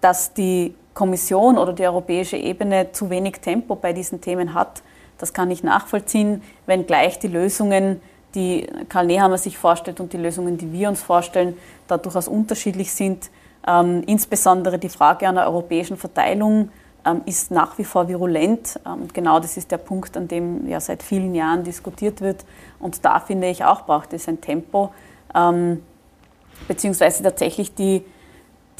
dass 0.00 0.34
die 0.34 0.74
Kommission 0.94 1.58
oder 1.58 1.72
die 1.72 1.84
europäische 1.84 2.36
Ebene 2.36 2.92
zu 2.92 3.10
wenig 3.10 3.40
Tempo 3.40 3.74
bei 3.74 3.92
diesen 3.92 4.20
Themen 4.20 4.54
hat. 4.54 4.82
Das 5.18 5.32
kann 5.32 5.50
ich 5.50 5.62
nachvollziehen, 5.62 6.42
wenngleich 6.66 7.18
die 7.18 7.28
Lösungen, 7.28 8.00
die 8.34 8.66
Karl 8.88 9.06
Nehammer 9.06 9.38
sich 9.38 9.58
vorstellt 9.58 10.00
und 10.00 10.12
die 10.12 10.16
Lösungen, 10.16 10.56
die 10.56 10.72
wir 10.72 10.88
uns 10.88 11.02
vorstellen, 11.02 11.56
da 11.88 11.98
durchaus 11.98 12.28
unterschiedlich 12.28 12.92
sind. 12.92 13.30
Ähm, 13.66 14.02
insbesondere 14.06 14.78
die 14.78 14.88
Frage 14.88 15.28
einer 15.28 15.46
europäischen 15.46 15.96
Verteilung 15.96 16.70
ähm, 17.04 17.22
ist 17.26 17.50
nach 17.50 17.76
wie 17.78 17.84
vor 17.84 18.08
virulent. 18.08 18.80
Ähm, 18.86 19.08
genau 19.12 19.40
das 19.40 19.56
ist 19.56 19.70
der 19.70 19.78
Punkt, 19.78 20.16
an 20.16 20.28
dem 20.28 20.68
ja 20.68 20.80
seit 20.80 21.02
vielen 21.02 21.34
Jahren 21.34 21.64
diskutiert 21.64 22.20
wird. 22.20 22.44
Und 22.78 23.04
da 23.04 23.20
finde 23.20 23.48
ich 23.48 23.64
auch, 23.64 23.82
braucht 23.82 24.12
es 24.12 24.28
ein 24.28 24.40
Tempo, 24.40 24.92
ähm, 25.34 25.82
beziehungsweise 26.68 27.22
tatsächlich 27.22 27.74
die 27.74 28.04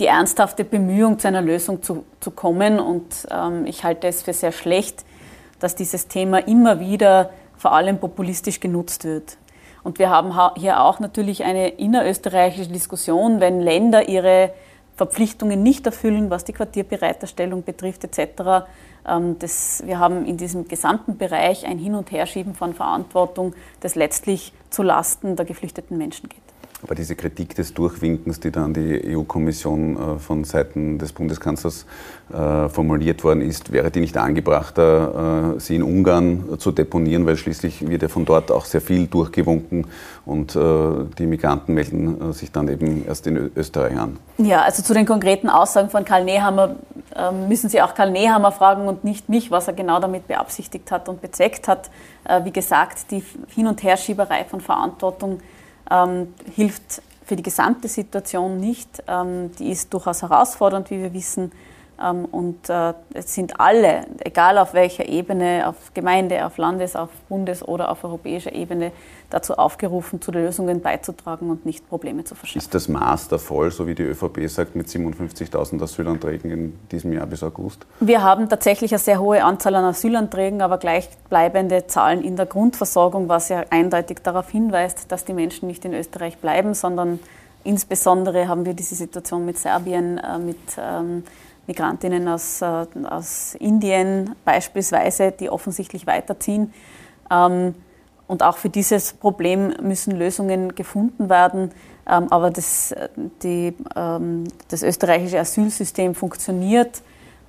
die 0.01 0.07
ernsthafte 0.07 0.65
Bemühung, 0.65 1.19
zu 1.19 1.29
einer 1.29 1.43
Lösung 1.43 1.83
zu, 1.83 2.05
zu 2.21 2.31
kommen. 2.31 2.81
Und 2.81 3.29
ähm, 3.31 3.67
ich 3.67 3.85
halte 3.85 4.09
es 4.09 4.23
für 4.23 4.33
sehr 4.33 4.53
schlecht, 4.53 5.05
dass 5.61 5.77
dieses 5.77 6.09
Thema 6.09 6.39
immer 6.39 6.81
wieder 6.81 7.31
vor 7.57 7.73
allem 7.73 7.99
populistisch 7.99 8.59
genutzt 8.59 9.05
wird. 9.05 9.37
Und 9.83 9.99
wir 9.99 10.11
haben 10.11 10.35
hier 10.57 10.83
auch 10.83 11.01
natürlich 11.01 11.45
eine 11.45 11.69
innerösterreichische 11.69 12.71
Diskussion, 12.71 13.41
wenn 13.41 13.61
Länder 13.61 14.09
ihre 14.09 14.53
Verpflichtungen 14.97 15.63
nicht 15.63 15.87
erfüllen, 15.87 16.29
was 16.29 16.45
die 16.45 16.53
Quartierbereiterstellung 16.53 17.63
betrifft 17.63 18.05
etc. 18.05 18.67
Ähm, 19.09 19.39
das, 19.39 19.83
wir 19.87 19.99
haben 19.99 20.27
in 20.27 20.37
diesem 20.37 20.69
gesamten 20.69 21.17
Bereich 21.17 21.67
ein 21.67 21.79
Hin- 21.79 21.95
und 21.95 22.11
Herschieben 22.11 22.55
von 22.55 22.75
Verantwortung, 22.75 23.55
das 23.81 23.95
letztlich 23.95 24.53
zu 24.69 24.83
Lasten 24.83 25.37
der 25.37 25.47
geflüchteten 25.47 25.97
Menschen 25.97 26.29
geht. 26.29 26.50
Aber 26.83 26.95
diese 26.95 27.15
Kritik 27.15 27.55
des 27.55 27.75
Durchwinkens, 27.75 28.41
die 28.41 28.51
da 28.51 28.65
an 28.65 28.73
die 28.73 29.15
EU-Kommission 29.15 29.97
äh, 29.97 30.19
von 30.19 30.45
Seiten 30.45 30.99
des 30.99 31.13
Bundeskanzlers 31.13 31.85
äh, 32.33 32.69
formuliert 32.71 33.23
worden 33.23 33.43
ist, 33.43 33.71
wäre 33.73 33.91
die 33.91 34.01
nicht 34.01 34.17
angebrachter, 34.17 35.55
äh, 35.57 35.61
sie 35.61 35.77
in 35.77 35.83
Ungarn 35.83 36.59
zu 36.59 36.73
deponieren, 36.73 37.27
weil 37.27 37.37
schließlich 37.37 37.87
wird 37.87 38.03
ja 38.03 38.09
von 38.09 38.25
dort 38.25 38.51
auch 38.51 38.65
sehr 38.65 38.81
viel 38.81 39.07
durchgewunken 39.07 39.87
und 40.25 40.55
die 40.55 41.27
Migranten 41.27 41.75
melden 41.75 42.33
sich 42.33 42.53
dann 42.53 42.69
eben 42.69 43.05
erst 43.07 43.27
in 43.27 43.51
Österreich 43.57 43.97
an. 43.97 44.19
Ja, 44.39 44.63
also 44.63 44.83
zu 44.83 44.95
den 44.95 45.07
konkreten 45.07 45.49
Aussagen 45.49 45.91
von 45.91 46.05
Karl 46.05 46.25
Nehammer 46.25 46.77
ähm, 47.17 47.49
müssen 47.49 47.69
Sie 47.69 47.81
auch 47.83 47.95
Karl 47.95 48.11
Nehammer 48.11 48.53
fragen 48.53 48.87
und 48.87 49.03
nicht 49.03 49.29
mich, 49.29 49.51
was 49.51 49.67
er 49.67 49.75
genau 49.75 49.99
damit 49.99 50.29
beabsichtigt 50.29 50.93
hat 50.93 51.09
und 51.09 51.21
bezweckt 51.21 51.69
hat. 51.69 51.91
Wie 52.45 52.53
gesagt, 52.53 53.11
die 53.11 53.25
Hin- 53.49 53.67
und 53.67 53.83
Herschieberei 53.83 54.45
von 54.45 54.61
Verantwortung 54.61 55.41
ähm, 55.91 56.35
hilft 56.55 57.03
für 57.25 57.37
die 57.37 57.43
gesamte 57.43 57.89
Situation 57.89 58.59
nicht. 58.59 59.03
Ähm, 59.07 59.51
die 59.59 59.71
ist 59.71 59.93
durchaus 59.93 60.23
herausfordernd, 60.23 60.91
wie 60.91 61.01
wir 61.01 61.13
wissen. 61.13 61.53
Ähm, 62.03 62.25
und 62.25 62.69
äh, 62.69 62.95
es 63.15 63.35
sind 63.35 63.61
alle, 63.61 64.07
egal 64.21 64.59
auf 64.59 64.75
welcher 64.75 65.09
Ebene, 65.09 65.69
auf 65.69 65.93
Gemeinde, 65.95 66.47
auf 66.47 66.57
Landes-, 66.57 66.97
auf 66.97 67.11
Bundes- 67.29 67.67
oder 67.67 67.91
auf 67.91 68.05
europäischer 68.05 68.53
Ebene, 68.53 68.93
dazu 69.31 69.55
aufgerufen, 69.55 70.21
zu 70.21 70.33
Lösungen 70.33 70.81
beizutragen 70.81 71.51
und 71.51 71.65
nicht 71.65 71.89
Probleme 71.89 72.25
zu 72.25 72.35
verschaffen. 72.35 72.59
Ist 72.59 72.75
das 72.75 72.89
Master 72.89 73.39
voll, 73.39 73.71
so 73.71 73.87
wie 73.87 73.95
die 73.95 74.03
ÖVP 74.03 74.49
sagt, 74.49 74.75
mit 74.75 74.89
57.000 74.89 75.83
Asylanträgen 75.83 76.51
in 76.51 76.79
diesem 76.91 77.13
Jahr 77.13 77.27
bis 77.27 77.43
August? 77.43 77.87
Wir 78.01 78.23
haben 78.23 78.49
tatsächlich 78.49 78.93
eine 78.93 78.99
sehr 78.99 79.21
hohe 79.21 79.45
Anzahl 79.45 79.77
an 79.77 79.85
Asylanträgen, 79.85 80.63
aber 80.63 80.79
gleichbleibende 80.79 81.87
Zahlen 81.87 82.23
in 82.23 82.37
der 82.37 82.47
Grundversorgung, 82.47 83.29
was 83.29 83.49
ja 83.49 83.65
eindeutig 83.71 84.19
darauf 84.23 84.51
hinweist, 84.51 85.13
dass 85.13 85.25
die 85.25 85.33
Menschen 85.33 85.69
nicht 85.69 85.85
in 85.85 85.95
Österreich 85.95 86.39
bleiben, 86.39 86.75
sondern 86.75 87.21
insbesondere 87.63 88.49
haben 88.49 88.65
wir 88.65 88.75
diese 88.75 88.95
Situation 88.95 89.45
mit 89.45 89.59
Serbien, 89.59 90.19
äh, 90.19 90.39
mit 90.39 90.59
ähm, 90.79 91.25
Migrantinnen 91.71 92.27
aus, 92.27 92.63
äh, 92.63 92.87
aus 93.09 93.55
Indien 93.55 94.35
beispielsweise, 94.45 95.31
die 95.31 95.51
offensichtlich 95.51 96.05
weiterziehen. 96.07 96.73
Ähm, 97.31 97.77
und 98.27 98.43
auch 98.43 98.57
für 98.57 98.69
dieses 98.69 99.13
Problem 99.13 99.75
müssen 99.81 100.17
Lösungen 100.17 100.75
gefunden 100.75 101.29
werden. 101.29 101.71
Ähm, 102.09 102.27
aber 102.31 102.51
das, 102.51 102.93
die, 103.43 103.75
ähm, 103.95 104.45
das 104.69 104.83
österreichische 104.83 105.39
Asylsystem 105.39 106.15
funktioniert. 106.15 107.03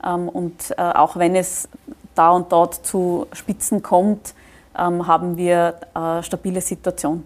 Und 0.04 0.74
äh, 0.78 0.82
auch 0.82 1.16
wenn 1.16 1.36
es 1.36 1.70
da 2.16 2.32
und 2.32 2.52
dort 2.52 2.84
zu 2.84 3.28
Spitzen 3.34 3.84
kommt, 3.84 4.34
haben 4.74 5.38
wir 5.38 5.76
eine 5.94 6.24
stabile 6.24 6.60
Situation. 6.60 7.24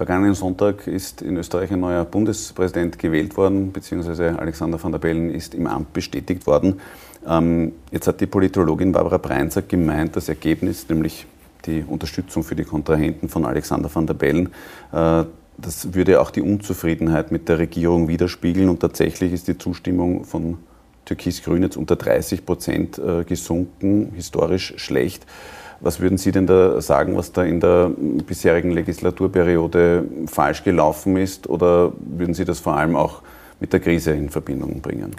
Vergangenen 0.00 0.32
Sonntag 0.32 0.86
ist 0.86 1.20
in 1.20 1.36
Österreich 1.36 1.70
ein 1.70 1.80
neuer 1.80 2.06
Bundespräsident 2.06 2.98
gewählt 2.98 3.36
worden, 3.36 3.70
beziehungsweise 3.70 4.38
Alexander 4.38 4.82
van 4.82 4.92
der 4.92 4.98
Bellen 4.98 5.30
ist 5.30 5.54
im 5.54 5.66
Amt 5.66 5.92
bestätigt 5.92 6.46
worden. 6.46 6.80
Ähm, 7.28 7.72
jetzt 7.90 8.06
hat 8.06 8.18
die 8.18 8.26
Politologin 8.26 8.92
Barbara 8.92 9.18
Breinzer 9.18 9.60
gemeint, 9.60 10.16
das 10.16 10.30
Ergebnis, 10.30 10.88
nämlich 10.88 11.26
die 11.66 11.84
Unterstützung 11.86 12.44
für 12.44 12.56
die 12.56 12.64
Kontrahenten 12.64 13.28
von 13.28 13.44
Alexander 13.44 13.94
van 13.94 14.06
der 14.06 14.14
Bellen, 14.14 14.48
äh, 14.90 15.24
das 15.58 15.92
würde 15.92 16.22
auch 16.22 16.30
die 16.30 16.40
Unzufriedenheit 16.40 17.30
mit 17.30 17.50
der 17.50 17.58
Regierung 17.58 18.08
widerspiegeln 18.08 18.70
und 18.70 18.80
tatsächlich 18.80 19.34
ist 19.34 19.48
die 19.48 19.58
Zustimmung 19.58 20.24
von 20.24 20.56
Türkis-Grün 21.04 21.62
jetzt 21.62 21.76
unter 21.76 21.96
30 21.96 22.46
Prozent 22.46 22.98
äh, 22.98 23.24
gesunken, 23.24 24.12
historisch 24.14 24.72
schlecht. 24.78 25.26
Was 25.80 25.98
würden 26.00 26.18
Sie 26.18 26.30
denn 26.30 26.46
da 26.46 26.80
sagen, 26.80 27.16
was 27.16 27.32
da 27.32 27.42
in 27.42 27.58
der 27.58 27.90
bisherigen 28.26 28.70
Legislaturperiode 28.70 30.04
falsch 30.26 30.62
gelaufen 30.62 31.16
ist? 31.16 31.48
Oder 31.48 31.92
würden 31.98 32.34
Sie 32.34 32.44
das 32.44 32.60
vor 32.60 32.76
allem 32.76 32.96
auch 32.96 33.22
mit 33.60 33.72
der 33.72 33.80
Krise 33.80 34.12
in 34.12 34.28
Verbindung 34.28 34.82
bringen? 34.82 35.16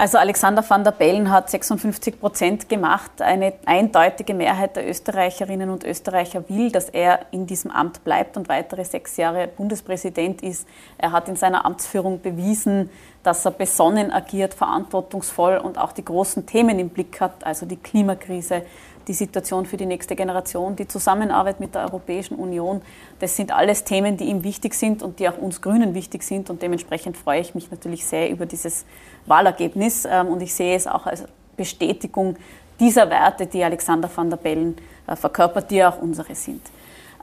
Also 0.00 0.16
Alexander 0.16 0.64
van 0.66 0.82
der 0.82 0.92
Bellen 0.92 1.30
hat 1.30 1.50
56 1.50 2.20
Prozent 2.20 2.68
gemacht. 2.68 3.20
Eine 3.20 3.52
eindeutige 3.66 4.32
Mehrheit 4.32 4.76
der 4.76 4.88
Österreicherinnen 4.88 5.68
und 5.68 5.84
Österreicher 5.84 6.48
will, 6.48 6.70
dass 6.70 6.88
er 6.88 7.26
in 7.32 7.46
diesem 7.46 7.70
Amt 7.70 8.02
bleibt 8.02 8.36
und 8.36 8.48
weitere 8.48 8.84
sechs 8.84 9.18
Jahre 9.18 9.48
Bundespräsident 9.48 10.42
ist. 10.42 10.66
Er 10.96 11.12
hat 11.12 11.28
in 11.28 11.36
seiner 11.36 11.66
Amtsführung 11.66 12.22
bewiesen, 12.22 12.88
dass 13.22 13.44
er 13.44 13.50
besonnen 13.50 14.10
agiert, 14.10 14.54
verantwortungsvoll 14.54 15.58
und 15.58 15.76
auch 15.76 15.92
die 15.92 16.04
großen 16.04 16.46
Themen 16.46 16.78
im 16.78 16.88
Blick 16.88 17.20
hat, 17.20 17.44
also 17.44 17.66
die 17.66 17.76
Klimakrise, 17.76 18.62
die 19.10 19.14
Situation 19.14 19.66
für 19.66 19.76
die 19.76 19.86
nächste 19.86 20.14
Generation, 20.14 20.76
die 20.76 20.86
Zusammenarbeit 20.86 21.58
mit 21.58 21.74
der 21.74 21.82
Europäischen 21.82 22.36
Union. 22.36 22.80
Das 23.18 23.34
sind 23.34 23.50
alles 23.50 23.82
Themen, 23.82 24.16
die 24.16 24.26
ihm 24.26 24.44
wichtig 24.44 24.72
sind 24.72 25.02
und 25.02 25.18
die 25.18 25.28
auch 25.28 25.36
uns 25.36 25.60
Grünen 25.60 25.94
wichtig 25.94 26.22
sind. 26.22 26.48
Und 26.48 26.62
dementsprechend 26.62 27.16
freue 27.16 27.40
ich 27.40 27.52
mich 27.56 27.72
natürlich 27.72 28.06
sehr 28.06 28.30
über 28.30 28.46
dieses 28.46 28.84
Wahlergebnis. 29.26 30.06
Ähm, 30.08 30.28
und 30.28 30.40
ich 30.42 30.54
sehe 30.54 30.76
es 30.76 30.86
auch 30.86 31.06
als 31.06 31.24
Bestätigung 31.56 32.36
dieser 32.78 33.10
Werte, 33.10 33.46
die 33.46 33.64
Alexander 33.64 34.08
van 34.14 34.30
der 34.30 34.36
Bellen 34.36 34.76
äh, 35.08 35.16
verkörpert, 35.16 35.72
die 35.72 35.84
auch 35.84 36.00
unsere 36.00 36.36
sind. 36.36 36.62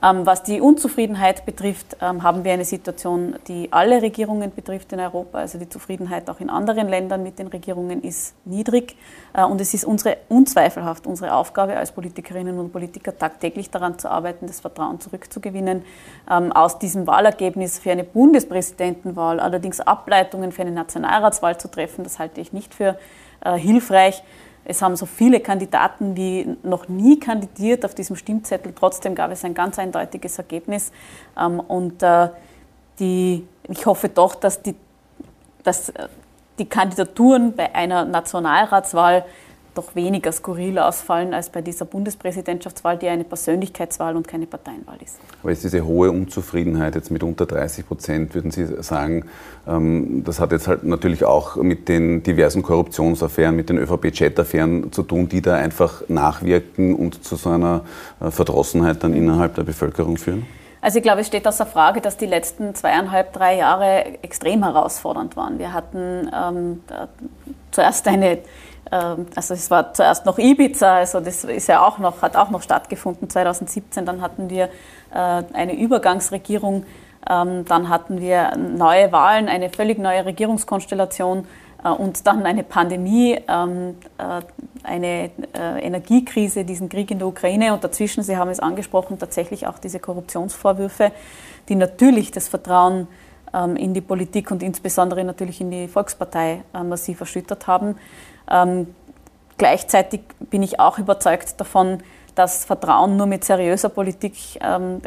Ähm, 0.00 0.24
was 0.26 0.44
die 0.44 0.60
Unzufriedenheit 0.60 1.44
betrifft, 1.44 1.96
ähm, 2.00 2.22
haben 2.22 2.44
wir 2.44 2.52
eine 2.52 2.64
Situation, 2.64 3.34
die 3.48 3.72
alle 3.72 4.00
Regierungen 4.00 4.54
betrifft 4.54 4.92
in 4.92 5.00
Europa. 5.00 5.38
Also 5.38 5.58
die 5.58 5.68
Zufriedenheit 5.68 6.30
auch 6.30 6.38
in 6.38 6.50
anderen 6.50 6.88
Ländern 6.88 7.24
mit 7.24 7.38
den 7.38 7.48
Regierungen 7.48 8.02
ist 8.02 8.34
niedrig. 8.44 8.96
Äh, 9.34 9.44
und 9.44 9.60
es 9.60 9.74
ist 9.74 9.84
unsere, 9.84 10.18
unzweifelhaft 10.28 11.06
unsere 11.06 11.34
Aufgabe 11.34 11.76
als 11.76 11.90
Politikerinnen 11.90 12.58
und 12.60 12.72
Politiker, 12.72 13.16
tagtäglich 13.16 13.70
daran 13.70 13.98
zu 13.98 14.08
arbeiten, 14.08 14.46
das 14.46 14.60
Vertrauen 14.60 15.00
zurückzugewinnen. 15.00 15.82
Ähm, 16.30 16.52
aus 16.52 16.78
diesem 16.78 17.08
Wahlergebnis 17.08 17.80
für 17.80 17.90
eine 17.90 18.04
Bundespräsidentenwahl 18.04 19.40
allerdings 19.40 19.80
Ableitungen 19.80 20.52
für 20.52 20.62
eine 20.62 20.70
Nationalratswahl 20.70 21.58
zu 21.58 21.68
treffen, 21.68 22.04
das 22.04 22.20
halte 22.20 22.40
ich 22.40 22.52
nicht 22.52 22.72
für 22.72 22.98
äh, 23.40 23.54
hilfreich. 23.54 24.22
Es 24.68 24.82
haben 24.82 24.96
so 24.96 25.06
viele 25.06 25.40
Kandidaten 25.40 26.14
wie 26.14 26.56
noch 26.62 26.88
nie 26.88 27.18
kandidiert 27.18 27.86
auf 27.86 27.94
diesem 27.94 28.16
Stimmzettel. 28.16 28.74
Trotzdem 28.78 29.14
gab 29.14 29.30
es 29.32 29.42
ein 29.42 29.54
ganz 29.54 29.78
eindeutiges 29.78 30.36
Ergebnis. 30.36 30.92
Ähm, 31.38 31.58
und 31.58 32.02
äh, 32.02 32.28
die, 33.00 33.48
ich 33.66 33.86
hoffe 33.86 34.10
doch, 34.10 34.34
dass 34.34 34.60
die, 34.60 34.74
dass 35.64 35.88
äh, 35.88 36.08
die 36.58 36.66
Kandidaturen 36.66 37.56
bei 37.56 37.74
einer 37.74 38.04
Nationalratswahl 38.04 39.24
doch 39.78 39.94
weniger 39.94 40.32
skurril 40.32 40.78
ausfallen 40.78 41.32
als 41.32 41.50
bei 41.50 41.62
dieser 41.62 41.84
Bundespräsidentschaftswahl, 41.84 42.98
die 42.98 43.08
eine 43.08 43.24
Persönlichkeitswahl 43.24 44.16
und 44.16 44.26
keine 44.26 44.46
Parteienwahl 44.46 44.98
ist. 45.02 45.18
Aber 45.42 45.52
ist 45.52 45.64
diese 45.64 45.86
hohe 45.86 46.10
Unzufriedenheit 46.10 46.96
jetzt 46.96 47.10
mit 47.10 47.22
unter 47.22 47.46
30 47.46 47.86
Prozent, 47.86 48.34
würden 48.34 48.50
Sie 48.50 48.66
sagen, 48.82 49.26
ähm, 49.66 50.24
das 50.24 50.40
hat 50.40 50.52
jetzt 50.52 50.66
halt 50.66 50.82
natürlich 50.84 51.24
auch 51.24 51.56
mit 51.56 51.88
den 51.88 52.22
diversen 52.22 52.62
Korruptionsaffären, 52.62 53.54
mit 53.54 53.70
den 53.70 53.78
ÖVP-Chat-Affären 53.78 54.92
zu 54.92 55.02
tun, 55.04 55.28
die 55.28 55.40
da 55.40 55.54
einfach 55.54 56.02
nachwirken 56.08 56.94
und 56.94 57.24
zu 57.24 57.36
so 57.36 57.50
einer 57.50 57.82
äh, 58.20 58.30
Verdrossenheit 58.30 59.02
dann 59.04 59.14
innerhalb 59.14 59.54
der 59.54 59.62
Bevölkerung 59.62 60.16
führen? 60.16 60.44
Also 60.80 60.98
ich 60.98 61.02
glaube, 61.02 61.20
es 61.20 61.26
steht 61.26 61.46
außer 61.46 61.66
Frage, 61.66 62.00
dass 62.00 62.16
die 62.16 62.26
letzten 62.26 62.74
zweieinhalb, 62.74 63.32
drei 63.32 63.56
Jahre 63.56 64.04
extrem 64.22 64.62
herausfordernd 64.62 65.36
waren. 65.36 65.58
Wir 65.58 65.72
hatten 65.72 66.30
ähm, 66.32 66.80
zuerst 67.72 68.06
eine 68.06 68.38
also 68.90 69.54
es 69.54 69.70
war 69.70 69.92
zuerst 69.92 70.26
noch 70.26 70.38
Ibiza, 70.38 70.96
also 70.96 71.20
das 71.20 71.44
ist 71.44 71.68
ja 71.68 71.86
auch 71.86 71.98
noch, 71.98 72.22
hat 72.22 72.36
auch 72.36 72.50
noch 72.50 72.62
stattgefunden 72.62 73.28
2017. 73.28 74.06
Dann 74.06 74.22
hatten 74.22 74.50
wir 74.50 74.64
äh, 75.12 75.42
eine 75.52 75.78
Übergangsregierung, 75.78 76.84
ähm, 77.28 77.64
dann 77.66 77.88
hatten 77.88 78.20
wir 78.20 78.56
neue 78.56 79.12
Wahlen, 79.12 79.48
eine 79.48 79.70
völlig 79.70 79.98
neue 79.98 80.24
Regierungskonstellation 80.24 81.46
äh, 81.84 81.88
und 81.88 82.26
dann 82.26 82.44
eine 82.46 82.62
Pandemie, 82.62 83.40
ähm, 83.48 83.96
äh, 84.18 84.40
eine 84.84 85.30
Energiekrise, 85.54 86.64
diesen 86.64 86.88
Krieg 86.88 87.10
in 87.10 87.18
der 87.18 87.28
Ukraine 87.28 87.74
und 87.74 87.84
dazwischen, 87.84 88.22
Sie 88.22 88.38
haben 88.38 88.48
es 88.48 88.60
angesprochen, 88.60 89.18
tatsächlich 89.18 89.66
auch 89.66 89.78
diese 89.78 89.98
Korruptionsvorwürfe, 89.98 91.12
die 91.68 91.74
natürlich 91.74 92.30
das 92.30 92.48
Vertrauen 92.48 93.06
in 93.52 93.94
die 93.94 94.00
Politik 94.00 94.50
und 94.50 94.62
insbesondere 94.62 95.24
natürlich 95.24 95.60
in 95.60 95.70
die 95.70 95.88
Volkspartei 95.88 96.62
massiv 96.84 97.20
erschüttert 97.20 97.66
haben. 97.66 97.96
Ähm, 98.50 98.94
gleichzeitig 99.56 100.20
bin 100.50 100.62
ich 100.62 100.80
auch 100.80 100.98
überzeugt 100.98 101.60
davon, 101.60 102.02
dass 102.34 102.64
Vertrauen 102.64 103.16
nur 103.16 103.26
mit 103.26 103.44
seriöser 103.44 103.88
Politik 103.88 104.34
ähm, 104.60 105.00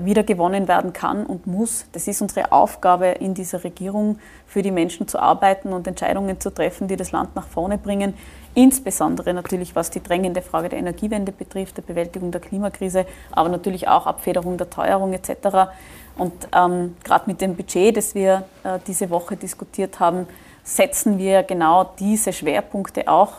wiedergewonnen 0.00 0.68
werden 0.68 0.92
kann 0.92 1.26
und 1.26 1.46
muss. 1.46 1.86
Das 1.92 2.08
ist 2.08 2.20
unsere 2.22 2.52
Aufgabe 2.52 3.06
in 3.06 3.34
dieser 3.34 3.64
Regierung, 3.64 4.18
für 4.46 4.62
die 4.62 4.72
Menschen 4.72 5.06
zu 5.06 5.18
arbeiten 5.18 5.72
und 5.72 5.86
Entscheidungen 5.86 6.40
zu 6.40 6.50
treffen, 6.50 6.88
die 6.88 6.96
das 6.96 7.12
Land 7.12 7.36
nach 7.36 7.46
vorne 7.46 7.78
bringen. 7.78 8.14
Insbesondere 8.54 9.32
natürlich, 9.32 9.76
was 9.76 9.90
die 9.90 10.02
drängende 10.02 10.42
Frage 10.42 10.68
der 10.68 10.80
Energiewende 10.80 11.30
betrifft, 11.30 11.76
der 11.76 11.82
Bewältigung 11.82 12.32
der 12.32 12.40
Klimakrise, 12.40 13.06
aber 13.30 13.48
natürlich 13.48 13.86
auch 13.86 14.06
Abfederung 14.06 14.58
der 14.58 14.68
Teuerung 14.68 15.12
etc. 15.12 15.70
Und 16.18 16.32
ähm, 16.54 16.96
gerade 17.04 17.24
mit 17.26 17.40
dem 17.40 17.54
Budget, 17.54 17.96
das 17.96 18.14
wir 18.14 18.44
äh, 18.64 18.80
diese 18.86 19.08
Woche 19.10 19.36
diskutiert 19.36 20.00
haben, 20.00 20.26
setzen 20.64 21.18
wir 21.18 21.44
genau 21.44 21.92
diese 21.98 22.32
Schwerpunkte 22.32 23.08
auch, 23.08 23.34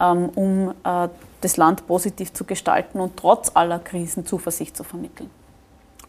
ähm, 0.00 0.30
um 0.34 0.70
äh, 0.82 1.08
das 1.42 1.58
Land 1.58 1.86
positiv 1.86 2.32
zu 2.32 2.44
gestalten 2.44 3.00
und 3.00 3.18
trotz 3.18 3.52
aller 3.54 3.78
Krisen 3.78 4.24
Zuversicht 4.24 4.76
zu 4.76 4.82
vermitteln. 4.82 5.28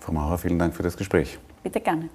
Frau 0.05 0.13
Maurer, 0.13 0.37
vielen 0.37 0.59
Dank 0.59 0.75
für 0.75 0.83
das 0.83 0.97
Gespräch. 0.97 1.39
Bitte 1.63 1.81
gerne. 1.81 2.09